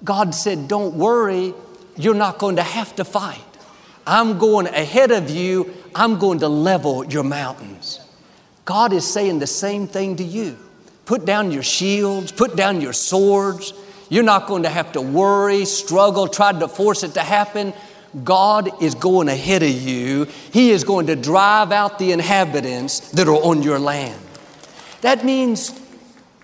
God 0.04 0.34
said, 0.34 0.68
Don't 0.68 0.96
worry, 0.96 1.54
you're 1.96 2.16
not 2.16 2.38
going 2.38 2.58
to 2.58 2.64
have 2.64 2.96
to 2.96 3.06
fight. 3.06 3.42
I'm 4.08 4.38
going 4.38 4.68
ahead 4.68 5.12
of 5.12 5.30
you, 5.30 5.74
I'm 5.94 6.20
going 6.20 6.40
to 6.40 6.48
level 6.48 7.06
your 7.06 7.24
mountains. 7.24 8.00
God 8.66 8.94
is 8.94 9.06
saying 9.06 9.40
the 9.40 9.48
same 9.48 9.88
thing 9.88 10.16
to 10.18 10.24
you. 10.24 10.58
Put 11.06 11.26
down 11.26 11.52
your 11.52 11.64
shields, 11.64 12.32
put 12.32 12.56
down 12.56 12.82
your 12.82 12.94
swords. 12.94 13.74
You're 14.10 14.24
not 14.24 14.48
going 14.48 14.64
to 14.64 14.70
have 14.70 14.92
to 14.94 15.02
worry, 15.02 15.66
struggle, 15.66 16.28
try 16.28 16.52
to 16.52 16.68
force 16.68 17.04
it 17.04 17.14
to 17.16 17.22
happen. 17.22 17.74
God 18.24 18.82
is 18.82 18.96
going 18.96 19.28
ahead 19.28 19.64
of 19.64 19.70
you. 19.70 20.26
He 20.54 20.72
is 20.72 20.84
going 20.84 21.08
to 21.08 21.16
drive 21.16 21.72
out 21.72 22.00
the 22.00 22.12
inhabitants 22.12 23.12
that 23.12 23.28
are 23.28 23.36
on 23.36 23.62
your 23.62 23.80
land. 23.80 24.22
That 25.02 25.26
means 25.26 25.78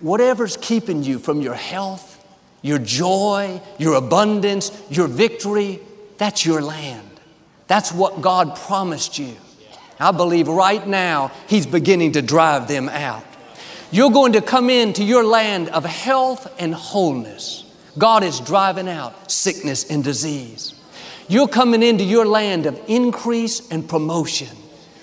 whatever's 0.00 0.56
keeping 0.56 1.02
you 1.02 1.18
from 1.18 1.40
your 1.40 1.54
health, 1.54 2.08
your 2.60 2.78
joy, 2.78 3.60
your 3.78 3.94
abundance, 3.94 4.70
your 4.90 5.08
victory, 5.08 5.80
that's 6.18 6.44
your 6.44 6.60
land. 6.60 7.08
That's 7.66 7.90
what 7.90 8.20
God 8.20 8.54
promised 8.54 9.18
you. 9.18 9.34
I 9.98 10.10
believe 10.12 10.48
right 10.48 10.86
now 10.86 11.32
He's 11.48 11.66
beginning 11.66 12.12
to 12.12 12.22
drive 12.22 12.68
them 12.68 12.88
out. 12.88 13.24
You're 13.92 14.10
going 14.10 14.32
to 14.32 14.40
come 14.40 14.70
into 14.70 15.04
your 15.04 15.22
land 15.22 15.68
of 15.68 15.84
health 15.84 16.50
and 16.58 16.74
wholeness. 16.74 17.62
God 17.98 18.24
is 18.24 18.40
driving 18.40 18.88
out 18.88 19.30
sickness 19.30 19.84
and 19.90 20.02
disease. 20.02 20.74
You're 21.28 21.46
coming 21.46 21.82
into 21.82 22.02
your 22.02 22.24
land 22.24 22.64
of 22.64 22.80
increase 22.88 23.70
and 23.70 23.86
promotion. 23.86 24.48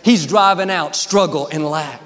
He's 0.04 0.26
driving 0.26 0.72
out 0.72 0.96
struggle 0.96 1.46
and 1.48 1.64
lack. 1.64 2.02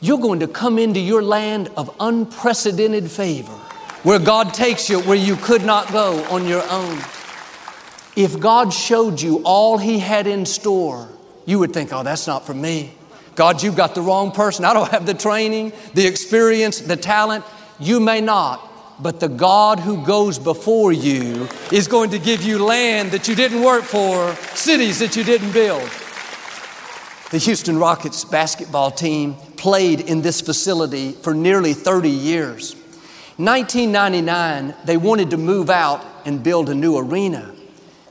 You're 0.00 0.20
going 0.20 0.40
to 0.40 0.46
come 0.46 0.78
into 0.78 1.00
your 1.00 1.24
land 1.24 1.70
of 1.76 1.92
unprecedented 1.98 3.10
favor, 3.10 3.52
where 4.04 4.20
God 4.20 4.54
takes 4.54 4.88
you 4.88 5.00
where 5.00 5.16
you 5.16 5.34
could 5.34 5.64
not 5.64 5.90
go 5.90 6.22
on 6.26 6.46
your 6.46 6.62
own. 6.70 6.98
If 8.14 8.38
God 8.38 8.72
showed 8.72 9.20
you 9.20 9.42
all 9.44 9.76
He 9.76 9.98
had 9.98 10.28
in 10.28 10.46
store, 10.46 11.08
you 11.46 11.58
would 11.58 11.72
think, 11.72 11.92
oh, 11.92 12.04
that's 12.04 12.28
not 12.28 12.46
for 12.46 12.54
me. 12.54 12.94
God, 13.40 13.62
you've 13.62 13.74
got 13.74 13.94
the 13.94 14.02
wrong 14.02 14.32
person. 14.32 14.66
I 14.66 14.74
don't 14.74 14.90
have 14.90 15.06
the 15.06 15.14
training, 15.14 15.72
the 15.94 16.06
experience, 16.06 16.80
the 16.80 16.94
talent. 16.94 17.42
You 17.78 17.98
may 17.98 18.20
not, 18.20 19.02
but 19.02 19.18
the 19.18 19.30
God 19.30 19.80
who 19.80 20.04
goes 20.04 20.38
before 20.38 20.92
you 20.92 21.48
is 21.72 21.88
going 21.88 22.10
to 22.10 22.18
give 22.18 22.42
you 22.42 22.62
land 22.62 23.12
that 23.12 23.28
you 23.28 23.34
didn't 23.34 23.62
work 23.62 23.84
for, 23.84 24.34
cities 24.54 24.98
that 24.98 25.16
you 25.16 25.24
didn't 25.24 25.52
build. 25.52 25.88
The 27.30 27.38
Houston 27.38 27.78
Rockets 27.78 28.26
basketball 28.26 28.90
team 28.90 29.36
played 29.56 30.02
in 30.02 30.20
this 30.20 30.42
facility 30.42 31.12
for 31.12 31.32
nearly 31.32 31.72
30 31.72 32.10
years. 32.10 32.74
1999, 33.38 34.74
they 34.84 34.98
wanted 34.98 35.30
to 35.30 35.38
move 35.38 35.70
out 35.70 36.04
and 36.26 36.42
build 36.42 36.68
a 36.68 36.74
new 36.74 36.98
arena. 36.98 37.54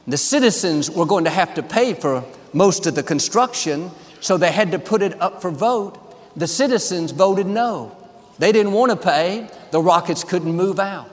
The 0.08 0.18
citizens 0.18 0.90
were 0.90 1.06
going 1.06 1.26
to 1.26 1.30
have 1.30 1.54
to 1.54 1.62
pay 1.62 1.94
for 1.94 2.26
most 2.52 2.88
of 2.88 2.96
the 2.96 3.04
construction, 3.04 3.92
so 4.22 4.38
they 4.38 4.52
had 4.52 4.72
to 4.72 4.80
put 4.80 5.02
it 5.02 5.20
up 5.22 5.42
for 5.42 5.52
vote. 5.52 5.98
The 6.36 6.48
citizens 6.48 7.12
voted 7.12 7.48
no. 7.48 7.96
They 8.38 8.52
didn't 8.52 8.72
want 8.72 8.92
to 8.92 8.98
pay. 8.98 9.50
The 9.72 9.82
Rockets 9.82 10.24
couldn't 10.24 10.54
move 10.54 10.80
out. 10.80 11.10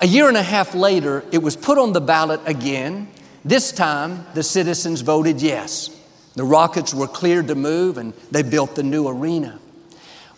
A 0.00 0.06
year 0.06 0.28
and 0.28 0.36
a 0.36 0.42
half 0.42 0.74
later, 0.74 1.24
it 1.30 1.38
was 1.38 1.54
put 1.54 1.78
on 1.78 1.92
the 1.92 2.00
ballot 2.00 2.40
again. 2.44 3.08
This 3.44 3.70
time, 3.70 4.26
the 4.34 4.42
citizens 4.42 5.00
voted 5.00 5.40
yes. 5.40 5.96
The 6.34 6.44
Rockets 6.44 6.92
were 6.92 7.06
cleared 7.06 7.48
to 7.48 7.54
move 7.54 7.98
and 7.98 8.12
they 8.30 8.42
built 8.42 8.74
the 8.74 8.82
new 8.82 9.06
arena. 9.06 9.58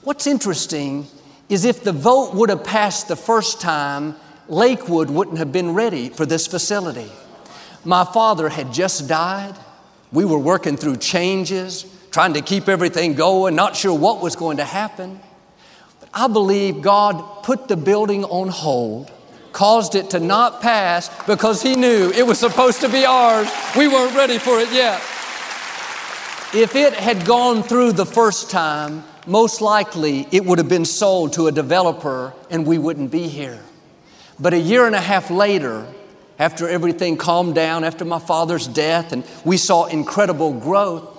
What's 0.02 0.26
interesting 0.26 1.06
is 1.48 1.64
if 1.64 1.82
the 1.82 1.92
vote 1.92 2.34
would 2.34 2.50
have 2.50 2.64
passed 2.64 3.08
the 3.08 3.16
first 3.16 3.60
time, 3.60 4.16
Lakewood 4.48 5.08
wouldn't 5.08 5.38
have 5.38 5.52
been 5.52 5.72
ready 5.72 6.10
for 6.10 6.26
this 6.26 6.46
facility. 6.46 7.10
My 7.84 8.04
father 8.04 8.48
had 8.48 8.72
just 8.72 9.08
died. 9.08 9.54
We 10.14 10.24
were 10.24 10.38
working 10.38 10.76
through 10.76 10.98
changes, 10.98 11.84
trying 12.12 12.34
to 12.34 12.40
keep 12.40 12.68
everything 12.68 13.14
going, 13.14 13.56
not 13.56 13.74
sure 13.74 13.92
what 13.92 14.22
was 14.22 14.36
going 14.36 14.58
to 14.58 14.64
happen. 14.64 15.18
But 15.98 16.08
I 16.14 16.28
believe 16.28 16.82
God 16.82 17.42
put 17.42 17.66
the 17.66 17.76
building 17.76 18.24
on 18.24 18.46
hold, 18.46 19.10
caused 19.50 19.96
it 19.96 20.10
to 20.10 20.20
not 20.20 20.62
pass 20.62 21.10
because 21.26 21.62
He 21.62 21.74
knew 21.74 22.12
it 22.14 22.24
was 22.24 22.38
supposed 22.38 22.80
to 22.82 22.88
be 22.88 23.04
ours. 23.04 23.50
We 23.76 23.88
weren't 23.88 24.14
ready 24.14 24.38
for 24.38 24.60
it 24.60 24.70
yet. 24.70 25.00
If 26.54 26.76
it 26.76 26.92
had 26.92 27.26
gone 27.26 27.64
through 27.64 27.94
the 27.94 28.06
first 28.06 28.50
time, 28.50 29.02
most 29.26 29.60
likely 29.60 30.28
it 30.30 30.44
would 30.44 30.58
have 30.58 30.68
been 30.68 30.84
sold 30.84 31.32
to 31.32 31.48
a 31.48 31.52
developer 31.52 32.32
and 32.50 32.64
we 32.64 32.78
wouldn't 32.78 33.10
be 33.10 33.26
here. 33.26 33.60
But 34.38 34.54
a 34.54 34.60
year 34.60 34.86
and 34.86 34.94
a 34.94 35.00
half 35.00 35.28
later, 35.28 35.88
after 36.38 36.68
everything 36.68 37.16
calmed 37.16 37.54
down, 37.54 37.84
after 37.84 38.04
my 38.04 38.18
father's 38.18 38.66
death, 38.66 39.12
and 39.12 39.24
we 39.44 39.56
saw 39.56 39.86
incredible 39.86 40.52
growth, 40.52 41.10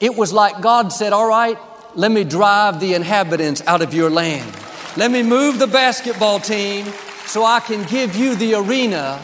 it 0.00 0.16
was 0.16 0.32
like 0.32 0.60
God 0.60 0.92
said, 0.92 1.12
All 1.12 1.28
right, 1.28 1.58
let 1.94 2.10
me 2.10 2.24
drive 2.24 2.80
the 2.80 2.94
inhabitants 2.94 3.62
out 3.66 3.82
of 3.82 3.94
your 3.94 4.10
land. 4.10 4.50
Let 4.96 5.10
me 5.10 5.22
move 5.22 5.58
the 5.58 5.66
basketball 5.66 6.40
team 6.40 6.86
so 7.26 7.44
I 7.44 7.60
can 7.60 7.84
give 7.84 8.16
you 8.16 8.34
the 8.36 8.54
arena 8.54 9.20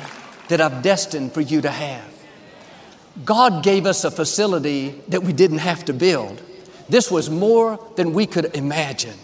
that 0.48 0.60
I've 0.60 0.82
destined 0.82 1.32
for 1.32 1.40
you 1.40 1.60
to 1.60 1.70
have. 1.70 2.04
God 3.24 3.62
gave 3.62 3.86
us 3.86 4.04
a 4.04 4.10
facility 4.10 5.00
that 5.08 5.22
we 5.22 5.32
didn't 5.32 5.58
have 5.58 5.84
to 5.86 5.92
build. 5.92 6.40
This 6.88 7.10
was 7.10 7.30
more 7.30 7.78
than 7.96 8.12
we 8.12 8.26
could 8.26 8.56
imagine. 8.56 9.14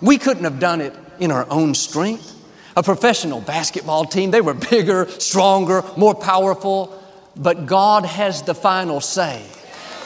We 0.00 0.18
couldn't 0.18 0.44
have 0.44 0.58
done 0.58 0.80
it 0.80 0.94
in 1.18 1.30
our 1.30 1.46
own 1.50 1.74
strength 1.74 2.35
a 2.76 2.82
professional 2.82 3.40
basketball 3.40 4.04
team. 4.04 4.30
They 4.30 4.42
were 4.42 4.54
bigger, 4.54 5.08
stronger, 5.08 5.82
more 5.96 6.14
powerful, 6.14 7.02
but 7.34 7.66
God 7.66 8.04
has 8.04 8.42
the 8.42 8.54
final 8.54 9.00
say. 9.00 9.42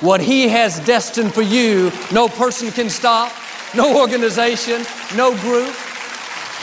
What 0.00 0.20
He 0.20 0.48
has 0.48 0.80
destined 0.80 1.34
for 1.34 1.42
you, 1.42 1.90
no 2.12 2.28
person 2.28 2.70
can 2.70 2.88
stop, 2.88 3.32
no 3.74 4.00
organization, 4.00 4.84
no 5.16 5.36
group. 5.40 5.74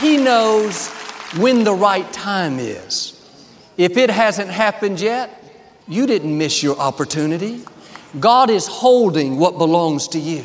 He 0.00 0.16
knows 0.16 0.88
when 1.36 1.62
the 1.64 1.74
right 1.74 2.10
time 2.12 2.58
is. 2.58 3.14
If 3.76 3.96
it 3.96 4.10
hasn't 4.10 4.50
happened 4.50 5.00
yet, 5.00 5.30
you 5.86 6.06
didn't 6.06 6.36
miss 6.36 6.62
your 6.62 6.76
opportunity. 6.78 7.62
God 8.18 8.50
is 8.50 8.66
holding 8.66 9.38
what 9.38 9.58
belongs 9.58 10.08
to 10.08 10.18
you. 10.18 10.44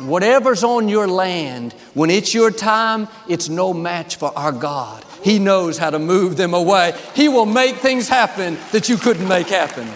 Whatever's 0.00 0.64
on 0.64 0.88
your 0.88 1.06
land, 1.06 1.72
when 1.94 2.10
it's 2.10 2.32
your 2.32 2.50
time, 2.50 3.08
it's 3.28 3.48
no 3.48 3.74
match 3.74 4.16
for 4.16 4.36
our 4.36 4.52
God. 4.52 5.04
He 5.22 5.38
knows 5.38 5.76
how 5.76 5.90
to 5.90 5.98
move 5.98 6.36
them 6.36 6.54
away. 6.54 6.98
He 7.14 7.28
will 7.28 7.46
make 7.46 7.76
things 7.76 8.08
happen 8.08 8.58
that 8.72 8.88
you 8.88 8.96
couldn't 8.96 9.28
make 9.28 9.48
happen. 9.48 9.88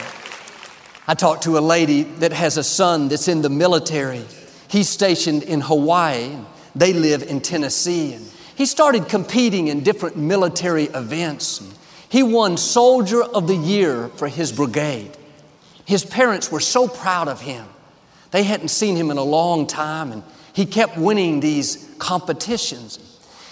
I 1.07 1.15
talked 1.15 1.45
to 1.45 1.59
a 1.59 1.61
lady 1.61 2.03
that 2.03 2.33
has 2.33 2.57
a 2.57 2.65
son 2.65 3.09
that's 3.09 3.29
in 3.29 3.43
the 3.43 3.51
military. 3.51 4.25
He's 4.69 4.89
stationed 4.89 5.43
in 5.43 5.61
Hawaii. 5.61 6.37
They 6.75 6.93
live 6.93 7.23
in 7.23 7.41
Tennessee. 7.41 8.15
And 8.15 8.27
he 8.55 8.67
started 8.67 9.09
competing 9.09 9.69
in 9.69 9.83
different 9.83 10.17
military 10.17 10.85
events. 10.85 11.63
He 12.09 12.23
won 12.23 12.57
Soldier 12.57 13.23
of 13.23 13.47
the 13.47 13.57
Year 13.57 14.09
for 14.09 14.29
his 14.29 14.53
brigade. 14.53 15.11
His 15.85 16.05
parents 16.05 16.51
were 16.51 16.61
so 16.61 16.89
proud 16.89 17.29
of 17.29 17.41
him. 17.41 17.67
They 18.35 18.43
hadn't 18.43 18.71
seen 18.71 18.97
him 18.97 19.13
in 19.13 19.17
a 19.17 19.23
long 19.23 19.65
time, 19.65 20.11
and 20.11 20.25
he 20.55 20.67
kept 20.67 20.99
winning 20.99 21.39
these 21.39 21.89
competitions. 22.01 22.99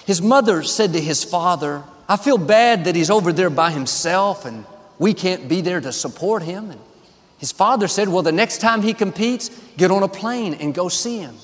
His 0.06 0.20
mother 0.20 0.64
said 0.64 0.92
to 0.94 1.00
his 1.00 1.22
father, 1.22 1.84
I 2.08 2.16
feel 2.16 2.36
bad 2.36 2.86
that 2.86 2.96
he's 2.96 3.08
over 3.08 3.32
there 3.32 3.48
by 3.48 3.70
himself 3.70 4.44
and 4.44 4.64
we 4.98 5.14
can't 5.14 5.48
be 5.48 5.60
there 5.60 5.80
to 5.80 5.92
support 5.92 6.42
him. 6.42 6.72
And 6.72 6.80
his 7.38 7.52
father 7.52 7.86
said, 7.86 8.08
Well, 8.08 8.24
the 8.24 8.32
next 8.32 8.58
time 8.58 8.82
he 8.82 8.92
competes, 8.92 9.50
get 9.76 9.92
on 9.92 10.02
a 10.02 10.08
plane 10.08 10.54
and 10.54 10.74
go 10.74 10.88
see 10.88 11.18
him. 11.18 11.36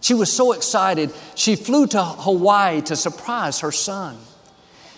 She 0.00 0.14
was 0.14 0.32
so 0.32 0.50
excited, 0.50 1.12
she 1.36 1.54
flew 1.54 1.86
to 1.86 2.02
Hawaii 2.02 2.80
to 2.82 2.96
surprise 2.96 3.60
her 3.60 3.70
son. 3.70 4.18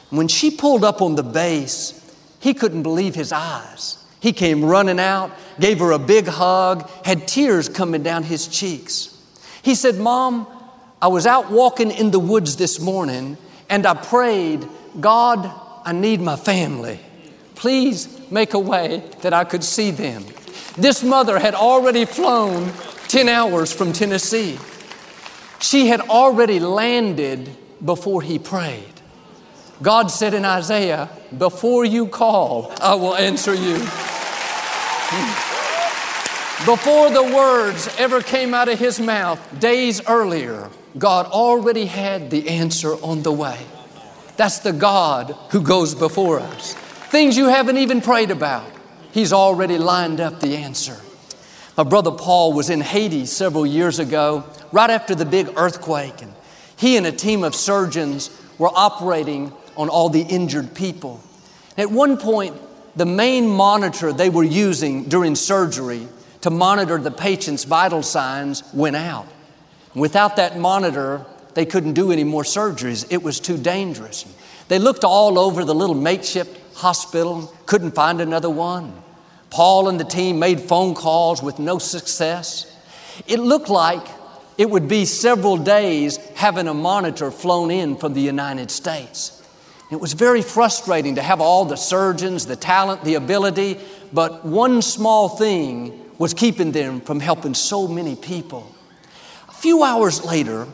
When 0.08 0.28
she 0.28 0.50
pulled 0.50 0.82
up 0.82 1.02
on 1.02 1.14
the 1.14 1.22
base, 1.22 2.10
he 2.40 2.54
couldn't 2.54 2.84
believe 2.84 3.14
his 3.14 3.32
eyes. 3.32 4.01
He 4.22 4.32
came 4.32 4.64
running 4.64 5.00
out, 5.00 5.32
gave 5.58 5.80
her 5.80 5.90
a 5.90 5.98
big 5.98 6.28
hug, 6.28 6.88
had 7.04 7.26
tears 7.26 7.68
coming 7.68 8.04
down 8.04 8.22
his 8.22 8.46
cheeks. 8.46 9.20
He 9.62 9.74
said, 9.74 9.96
Mom, 9.98 10.46
I 11.02 11.08
was 11.08 11.26
out 11.26 11.50
walking 11.50 11.90
in 11.90 12.12
the 12.12 12.20
woods 12.20 12.54
this 12.54 12.78
morning 12.78 13.36
and 13.68 13.84
I 13.84 13.94
prayed, 13.94 14.64
God, 15.00 15.50
I 15.84 15.90
need 15.90 16.20
my 16.20 16.36
family. 16.36 17.00
Please 17.56 18.30
make 18.30 18.54
a 18.54 18.60
way 18.60 19.02
that 19.22 19.32
I 19.32 19.42
could 19.42 19.64
see 19.64 19.90
them. 19.90 20.24
This 20.78 21.02
mother 21.02 21.40
had 21.40 21.56
already 21.56 22.04
flown 22.04 22.72
10 23.08 23.28
hours 23.28 23.72
from 23.72 23.92
Tennessee. 23.92 24.56
She 25.58 25.88
had 25.88 26.00
already 26.00 26.60
landed 26.60 27.50
before 27.84 28.22
he 28.22 28.38
prayed. 28.38 28.84
God 29.82 30.12
said 30.12 30.32
in 30.32 30.44
Isaiah, 30.44 31.10
Before 31.36 31.84
you 31.84 32.06
call, 32.06 32.72
I 32.80 32.94
will 32.94 33.16
answer 33.16 33.52
you. 33.52 33.84
Before 36.64 37.10
the 37.10 37.24
words 37.24 37.92
ever 37.98 38.22
came 38.22 38.54
out 38.54 38.68
of 38.68 38.78
his 38.78 39.00
mouth, 39.00 39.40
days 39.58 40.00
earlier, 40.06 40.70
God 40.96 41.26
already 41.26 41.86
had 41.86 42.30
the 42.30 42.48
answer 42.48 42.92
on 43.02 43.24
the 43.24 43.32
way. 43.32 43.58
That's 44.36 44.60
the 44.60 44.72
God 44.72 45.34
who 45.50 45.60
goes 45.60 45.92
before 45.92 46.38
us. 46.38 46.74
Things 47.10 47.36
you 47.36 47.46
haven't 47.46 47.78
even 47.78 48.00
prayed 48.00 48.30
about, 48.30 48.64
He's 49.10 49.32
already 49.32 49.76
lined 49.76 50.20
up 50.20 50.38
the 50.38 50.56
answer. 50.56 51.00
My 51.76 51.82
brother 51.82 52.12
Paul 52.12 52.52
was 52.52 52.70
in 52.70 52.80
Haiti 52.80 53.26
several 53.26 53.66
years 53.66 53.98
ago, 53.98 54.44
right 54.70 54.88
after 54.88 55.16
the 55.16 55.24
big 55.24 55.52
earthquake, 55.56 56.22
and 56.22 56.32
he 56.76 56.96
and 56.96 57.06
a 57.06 57.12
team 57.12 57.42
of 57.42 57.56
surgeons 57.56 58.30
were 58.58 58.70
operating 58.72 59.52
on 59.76 59.88
all 59.88 60.10
the 60.10 60.22
injured 60.22 60.76
people. 60.76 61.20
At 61.76 61.90
one 61.90 62.18
point, 62.18 62.54
the 62.94 63.06
main 63.06 63.48
monitor 63.48 64.12
they 64.12 64.30
were 64.30 64.44
using 64.44 65.04
during 65.04 65.34
surgery 65.34 66.06
to 66.42 66.50
monitor 66.50 66.98
the 66.98 67.10
patient's 67.10 67.64
vital 67.64 68.02
signs 68.02 68.62
went 68.74 68.96
out. 68.96 69.26
Without 69.94 70.36
that 70.36 70.58
monitor, 70.58 71.24
they 71.54 71.64
couldn't 71.64 71.94
do 71.94 72.12
any 72.12 72.24
more 72.24 72.42
surgeries. 72.42 73.06
It 73.10 73.22
was 73.22 73.40
too 73.40 73.56
dangerous. 73.56 74.24
They 74.68 74.78
looked 74.78 75.04
all 75.04 75.38
over 75.38 75.64
the 75.64 75.74
little 75.74 75.94
makeshift 75.94 76.76
hospital, 76.76 77.54
couldn't 77.66 77.94
find 77.94 78.20
another 78.20 78.50
one. 78.50 78.92
Paul 79.50 79.88
and 79.88 80.00
the 80.00 80.04
team 80.04 80.38
made 80.38 80.60
phone 80.60 80.94
calls 80.94 81.42
with 81.42 81.58
no 81.58 81.78
success. 81.78 82.74
It 83.26 83.38
looked 83.38 83.68
like 83.68 84.06
it 84.56 84.68
would 84.68 84.88
be 84.88 85.04
several 85.04 85.56
days 85.56 86.16
having 86.34 86.68
a 86.68 86.74
monitor 86.74 87.30
flown 87.30 87.70
in 87.70 87.96
from 87.96 88.14
the 88.14 88.20
United 88.20 88.70
States. 88.70 89.38
It 89.90 90.00
was 90.00 90.14
very 90.14 90.40
frustrating 90.40 91.16
to 91.16 91.22
have 91.22 91.40
all 91.40 91.66
the 91.66 91.76
surgeons, 91.76 92.46
the 92.46 92.56
talent, 92.56 93.04
the 93.04 93.14
ability, 93.14 93.78
but 94.10 94.44
one 94.44 94.80
small 94.80 95.28
thing 95.28 96.01
was 96.22 96.34
keeping 96.34 96.70
them 96.70 97.00
from 97.00 97.18
helping 97.18 97.52
so 97.52 97.88
many 97.88 98.14
people. 98.14 98.72
A 99.48 99.52
few 99.54 99.82
hours 99.82 100.24
later, 100.24 100.68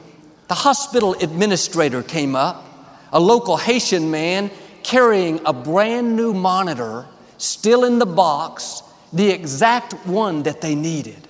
the 0.47 0.55
hospital 0.55 1.15
administrator 1.15 2.03
came 2.03 2.37
up, 2.37 2.67
a 3.15 3.19
local 3.19 3.57
Haitian 3.57 4.11
man 4.11 4.51
carrying 4.83 5.41
a 5.47 5.55
brand 5.55 6.15
new 6.15 6.35
monitor, 6.35 7.07
still 7.39 7.85
in 7.85 7.99
the 7.99 8.05
box, 8.05 8.83
the 9.11 9.31
exact 9.31 9.95
one 10.07 10.43
that 10.43 10.61
they 10.61 10.75
needed. 10.75 11.27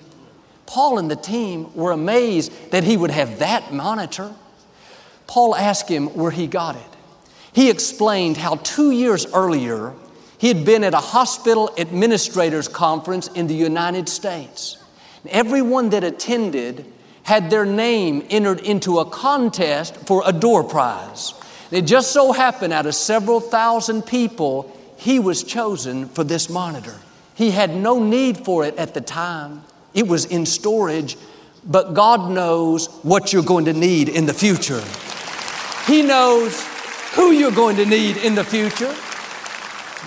Paul 0.65 0.99
and 0.99 1.09
the 1.09 1.15
team 1.15 1.73
were 1.73 1.93
amazed 1.93 2.51
that 2.71 2.83
he 2.83 2.97
would 2.97 3.11
have 3.11 3.39
that 3.39 3.71
monitor. 3.71 4.35
Paul 5.27 5.55
asked 5.55 5.87
him 5.87 6.07
where 6.07 6.31
he 6.31 6.45
got 6.45 6.75
it. 6.75 6.91
He 7.53 7.69
explained 7.69 8.35
how 8.35 8.55
two 8.55 8.91
years 8.91 9.25
earlier 9.33 9.93
he 10.39 10.47
had 10.47 10.63
been 10.63 10.85
at 10.85 10.93
a 10.93 10.97
hospital 10.97 11.69
administrators 11.77 12.69
conference 12.69 13.27
in 13.27 13.47
the 13.47 13.53
United 13.53 14.07
States. 14.07 14.77
Everyone 15.29 15.89
that 15.89 16.05
attended 16.05 16.85
had 17.23 17.49
their 17.49 17.65
name 17.65 18.25
entered 18.29 18.61
into 18.61 18.99
a 18.99 19.05
contest 19.05 19.97
for 20.07 20.23
a 20.25 20.31
door 20.31 20.63
prize. 20.63 21.33
It 21.71 21.81
just 21.81 22.13
so 22.13 22.31
happened 22.31 22.71
out 22.71 22.85
of 22.85 22.95
several 22.95 23.41
thousand 23.41 24.03
people, 24.03 24.75
he 24.95 25.19
was 25.19 25.43
chosen 25.43 26.07
for 26.07 26.23
this 26.23 26.49
monitor. 26.49 26.95
He 27.35 27.51
had 27.51 27.75
no 27.75 28.01
need 28.01 28.37
for 28.37 28.65
it 28.65 28.77
at 28.77 28.93
the 28.93 29.01
time, 29.01 29.63
it 29.93 30.07
was 30.07 30.23
in 30.23 30.45
storage, 30.45 31.17
but 31.65 31.93
God 31.93 32.31
knows 32.31 32.87
what 33.03 33.33
you're 33.33 33.43
going 33.43 33.65
to 33.65 33.73
need 33.73 34.07
in 34.07 34.25
the 34.25 34.33
future. 34.33 34.81
He 35.85 36.01
knows 36.01 36.65
who 37.13 37.31
you're 37.31 37.51
going 37.51 37.75
to 37.75 37.85
need 37.85 38.15
in 38.17 38.35
the 38.35 38.43
future. 38.45 38.95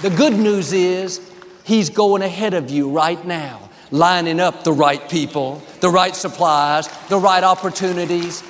The 0.01 0.11
good 0.11 0.33
news 0.33 0.73
is, 0.73 1.21
He's 1.65 1.91
going 1.91 2.23
ahead 2.23 2.55
of 2.55 2.71
you 2.71 2.91
right 2.91 3.25
now, 3.25 3.69
lining 3.93 4.41
up 4.41 4.65
the 4.65 4.73
right 4.73 5.09
people, 5.09 5.63
the 5.81 5.91
right 5.91 6.17
supplies, 6.17 6.89
the 7.09 7.19
right 7.19 7.45
opportunities. 7.45 8.43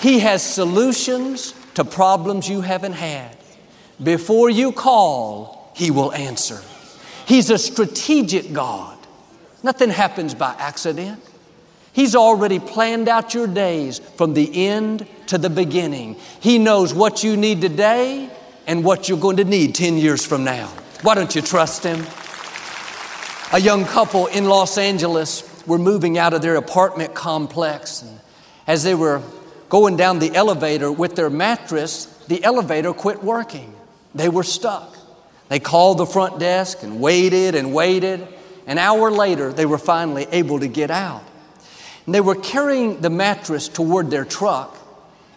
He 0.00 0.18
has 0.20 0.42
solutions 0.42 1.54
to 1.74 1.84
problems 1.84 2.48
you 2.48 2.62
haven't 2.62 2.94
had. 2.94 3.36
Before 4.02 4.50
you 4.50 4.72
call, 4.72 5.70
He 5.76 5.90
will 5.90 6.12
answer. 6.12 6.60
He's 7.26 7.50
a 7.50 7.58
strategic 7.58 8.52
God. 8.52 8.98
Nothing 9.62 9.90
happens 9.90 10.34
by 10.34 10.54
accident. 10.58 11.22
He's 11.92 12.16
already 12.16 12.58
planned 12.58 13.08
out 13.08 13.34
your 13.34 13.46
days 13.46 13.98
from 13.98 14.34
the 14.34 14.66
end 14.66 15.06
to 15.26 15.38
the 15.38 15.50
beginning. 15.50 16.16
He 16.40 16.58
knows 16.58 16.94
what 16.94 17.22
you 17.22 17.36
need 17.36 17.60
today 17.60 18.30
and 18.68 18.84
what 18.84 19.08
you're 19.08 19.18
going 19.18 19.38
to 19.38 19.44
need 19.44 19.74
10 19.74 19.96
years 19.96 20.24
from 20.24 20.44
now. 20.44 20.68
Why 21.02 21.16
don't 21.16 21.34
you 21.34 21.42
trust 21.42 21.82
Him? 21.82 22.06
A 23.52 23.60
young 23.60 23.84
couple 23.84 24.26
in 24.26 24.44
Los 24.44 24.78
Angeles 24.78 25.42
were 25.66 25.78
moving 25.78 26.18
out 26.18 26.34
of 26.34 26.42
their 26.42 26.54
apartment 26.54 27.14
complex. 27.14 28.02
And 28.02 28.20
as 28.68 28.84
they 28.84 28.94
were 28.94 29.22
going 29.68 29.96
down 29.96 30.20
the 30.20 30.32
elevator 30.36 30.92
with 30.92 31.16
their 31.16 31.30
mattress, 31.30 32.04
the 32.28 32.44
elevator 32.44 32.92
quit 32.92 33.24
working. 33.24 33.74
They 34.14 34.28
were 34.28 34.44
stuck. 34.44 34.96
They 35.48 35.58
called 35.58 35.98
the 35.98 36.06
front 36.06 36.38
desk 36.38 36.84
and 36.84 37.00
waited 37.00 37.56
and 37.56 37.74
waited. 37.74 38.28
An 38.68 38.78
hour 38.78 39.10
later, 39.10 39.52
they 39.52 39.66
were 39.66 39.78
finally 39.78 40.28
able 40.30 40.60
to 40.60 40.68
get 40.68 40.92
out. 40.92 41.24
And 42.06 42.14
they 42.14 42.20
were 42.20 42.36
carrying 42.36 43.00
the 43.00 43.10
mattress 43.10 43.66
toward 43.66 44.10
their 44.10 44.24
truck 44.24 44.78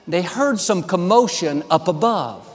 they 0.08 0.22
heard 0.22 0.60
some 0.60 0.84
commotion 0.84 1.64
up 1.70 1.88
above. 1.88 2.48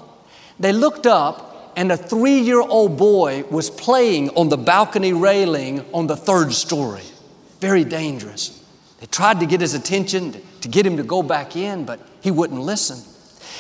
They 0.59 0.73
looked 0.73 1.07
up, 1.07 1.73
and 1.77 1.93
a 1.93 1.97
three 1.97 2.41
year 2.41 2.61
old 2.61 2.97
boy 2.97 3.45
was 3.51 3.69
playing 3.69 4.31
on 4.31 4.49
the 4.49 4.57
balcony 4.57 5.13
railing 5.13 5.85
on 5.93 6.07
the 6.07 6.17
third 6.17 6.53
story. 6.53 7.03
Very 7.61 7.85
dangerous. 7.85 8.63
They 9.01 9.07
tried 9.07 9.41
to 9.41 9.47
get 9.47 9.61
his 9.61 9.75
attention, 9.75 10.41
to 10.63 10.69
get 10.69 10.87
him 10.87 10.97
to 10.97 11.03
go 11.03 11.23
back 11.23 11.57
in, 11.57 11.85
but 11.85 12.01
he 12.23 12.31
wouldn't 12.31 12.61
listen. 12.61 12.99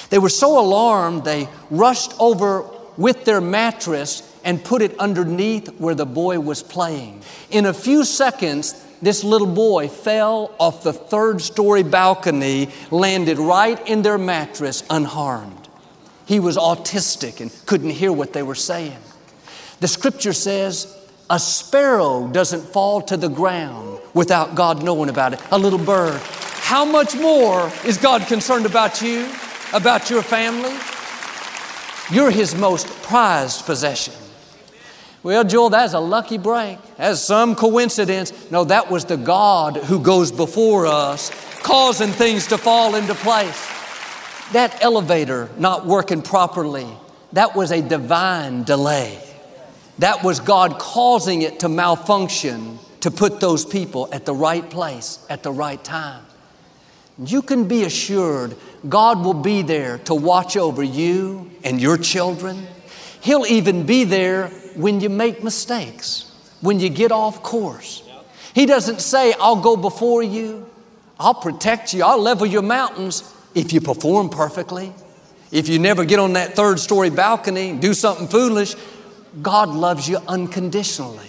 They 0.08 0.18
were 0.18 0.30
so 0.30 0.58
alarmed, 0.58 1.24
they 1.24 1.48
rushed 1.70 2.14
over 2.18 2.64
with 2.96 3.24
their 3.24 3.40
mattress 3.40 4.22
and 4.44 4.62
put 4.64 4.80
it 4.80 4.98
underneath 4.98 5.68
where 5.78 5.94
the 5.94 6.06
boy 6.06 6.40
was 6.40 6.62
playing. 6.62 7.22
In 7.50 7.66
a 7.66 7.74
few 7.74 8.04
seconds, 8.04 8.82
this 9.02 9.24
little 9.24 9.46
boy 9.46 9.88
fell 9.88 10.54
off 10.58 10.82
the 10.82 10.92
third 10.92 11.42
story 11.42 11.82
balcony, 11.82 12.70
landed 12.90 13.38
right 13.38 13.86
in 13.86 14.02
their 14.02 14.18
mattress 14.18 14.84
unharmed. 14.88 15.55
He 16.26 16.40
was 16.40 16.56
autistic 16.56 17.40
and 17.40 17.50
couldn't 17.66 17.90
hear 17.90 18.12
what 18.12 18.32
they 18.32 18.42
were 18.42 18.54
saying. 18.54 18.98
The 19.80 19.88
scripture 19.88 20.32
says, 20.32 20.92
a 21.30 21.38
sparrow 21.38 22.28
doesn't 22.28 22.62
fall 22.62 23.00
to 23.02 23.16
the 23.16 23.28
ground 23.28 24.00
without 24.14 24.54
God 24.54 24.82
knowing 24.82 25.08
about 25.08 25.32
it, 25.32 25.40
a 25.50 25.58
little 25.58 25.78
bird. 25.78 26.20
How 26.22 26.84
much 26.84 27.14
more 27.14 27.70
is 27.84 27.96
God 27.96 28.26
concerned 28.26 28.66
about 28.66 29.00
you, 29.02 29.28
about 29.72 30.10
your 30.10 30.22
family? 30.22 30.76
You're 32.10 32.30
His 32.30 32.54
most 32.54 32.86
prized 33.02 33.66
possession. 33.66 34.14
Well, 35.22 35.42
Joel, 35.42 35.70
that's 35.70 35.92
a 35.92 36.00
lucky 36.00 36.38
break. 36.38 36.78
That's 36.96 37.20
some 37.20 37.56
coincidence. 37.56 38.50
No, 38.50 38.64
that 38.64 38.90
was 38.90 39.04
the 39.04 39.16
God 39.16 39.76
who 39.76 40.00
goes 40.00 40.30
before 40.30 40.86
us, 40.86 41.30
causing 41.62 42.10
things 42.10 42.46
to 42.48 42.58
fall 42.58 42.94
into 42.94 43.14
place. 43.14 43.75
That 44.52 44.82
elevator 44.82 45.50
not 45.58 45.86
working 45.86 46.22
properly, 46.22 46.86
that 47.32 47.56
was 47.56 47.72
a 47.72 47.82
divine 47.82 48.62
delay. 48.62 49.18
That 49.98 50.22
was 50.22 50.40
God 50.40 50.78
causing 50.78 51.42
it 51.42 51.60
to 51.60 51.68
malfunction 51.68 52.78
to 53.00 53.10
put 53.10 53.40
those 53.40 53.64
people 53.64 54.08
at 54.12 54.24
the 54.24 54.34
right 54.34 54.68
place 54.68 55.24
at 55.28 55.42
the 55.42 55.52
right 55.52 55.82
time. 55.82 56.24
You 57.18 57.42
can 57.42 57.66
be 57.66 57.84
assured 57.84 58.56
God 58.88 59.24
will 59.24 59.34
be 59.34 59.62
there 59.62 59.98
to 59.98 60.14
watch 60.14 60.56
over 60.56 60.82
you 60.82 61.50
and 61.64 61.80
your 61.80 61.96
children. 61.96 62.66
He'll 63.20 63.46
even 63.46 63.86
be 63.86 64.04
there 64.04 64.48
when 64.74 65.00
you 65.00 65.08
make 65.08 65.42
mistakes, 65.42 66.30
when 66.60 66.78
you 66.78 66.88
get 66.88 67.10
off 67.10 67.42
course. 67.42 68.02
He 68.54 68.66
doesn't 68.66 69.00
say, 69.00 69.34
I'll 69.40 69.60
go 69.60 69.76
before 69.76 70.22
you, 70.22 70.68
I'll 71.18 71.34
protect 71.34 71.94
you. 71.94 72.04
I'll 72.04 72.20
level 72.20 72.46
your 72.46 72.62
mountains 72.62 73.32
if 73.56 73.72
you 73.72 73.80
perform 73.80 74.28
perfectly. 74.28 74.92
If 75.50 75.68
you 75.68 75.80
never 75.80 76.04
get 76.04 76.20
on 76.20 76.34
that 76.34 76.54
third 76.54 76.78
story 76.78 77.10
balcony 77.10 77.70
and 77.70 77.80
do 77.80 77.94
something 77.94 78.28
foolish, 78.28 78.76
God 79.42 79.70
loves 79.70 80.08
you 80.08 80.18
unconditionally. 80.28 81.26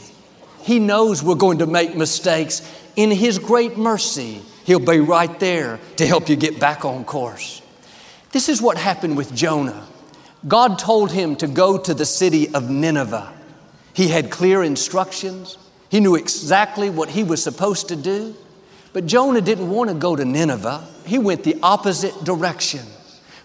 He 0.62 0.78
knows 0.80 1.24
we're 1.24 1.36
going 1.36 1.60
to 1.60 1.66
make 1.66 1.96
mistakes. 1.96 2.62
In 2.96 3.10
His 3.10 3.40
great 3.40 3.78
mercy, 3.78 4.42
He'll 4.66 4.80
be 4.80 5.00
right 5.00 5.40
there 5.40 5.80
to 5.96 6.06
help 6.06 6.28
you 6.28 6.36
get 6.36 6.60
back 6.60 6.84
on 6.84 7.06
course. 7.06 7.62
This 8.34 8.50
is 8.50 8.62
what 8.62 8.78
happened 8.78 9.16
with 9.16 9.34
Jonah. 9.34 9.88
God 10.46 10.78
told 10.78 11.12
him 11.12 11.38
to 11.38 11.48
go 11.48 11.78
to 11.78 11.94
the 11.94 12.06
city 12.06 12.54
of 12.54 12.70
Nineveh. 12.70 13.34
He 13.94 14.10
had 14.10 14.30
clear 14.30 14.62
instructions. 14.62 15.58
He 15.90 16.02
knew 16.02 16.16
exactly 16.16 16.90
what 16.90 17.10
he 17.10 17.24
was 17.24 17.42
supposed 17.42 17.88
to 17.88 17.96
do. 17.96 18.36
But 18.98 19.06
Jonah 19.06 19.42
didn't 19.42 19.70
want 19.70 19.92
to 19.92 19.94
go 19.94 20.16
to 20.16 20.26
Nineveh. 20.26 20.84
He 21.06 21.20
went 21.20 21.44
the 21.44 21.56
opposite 21.62 22.24
direction. 22.24 22.84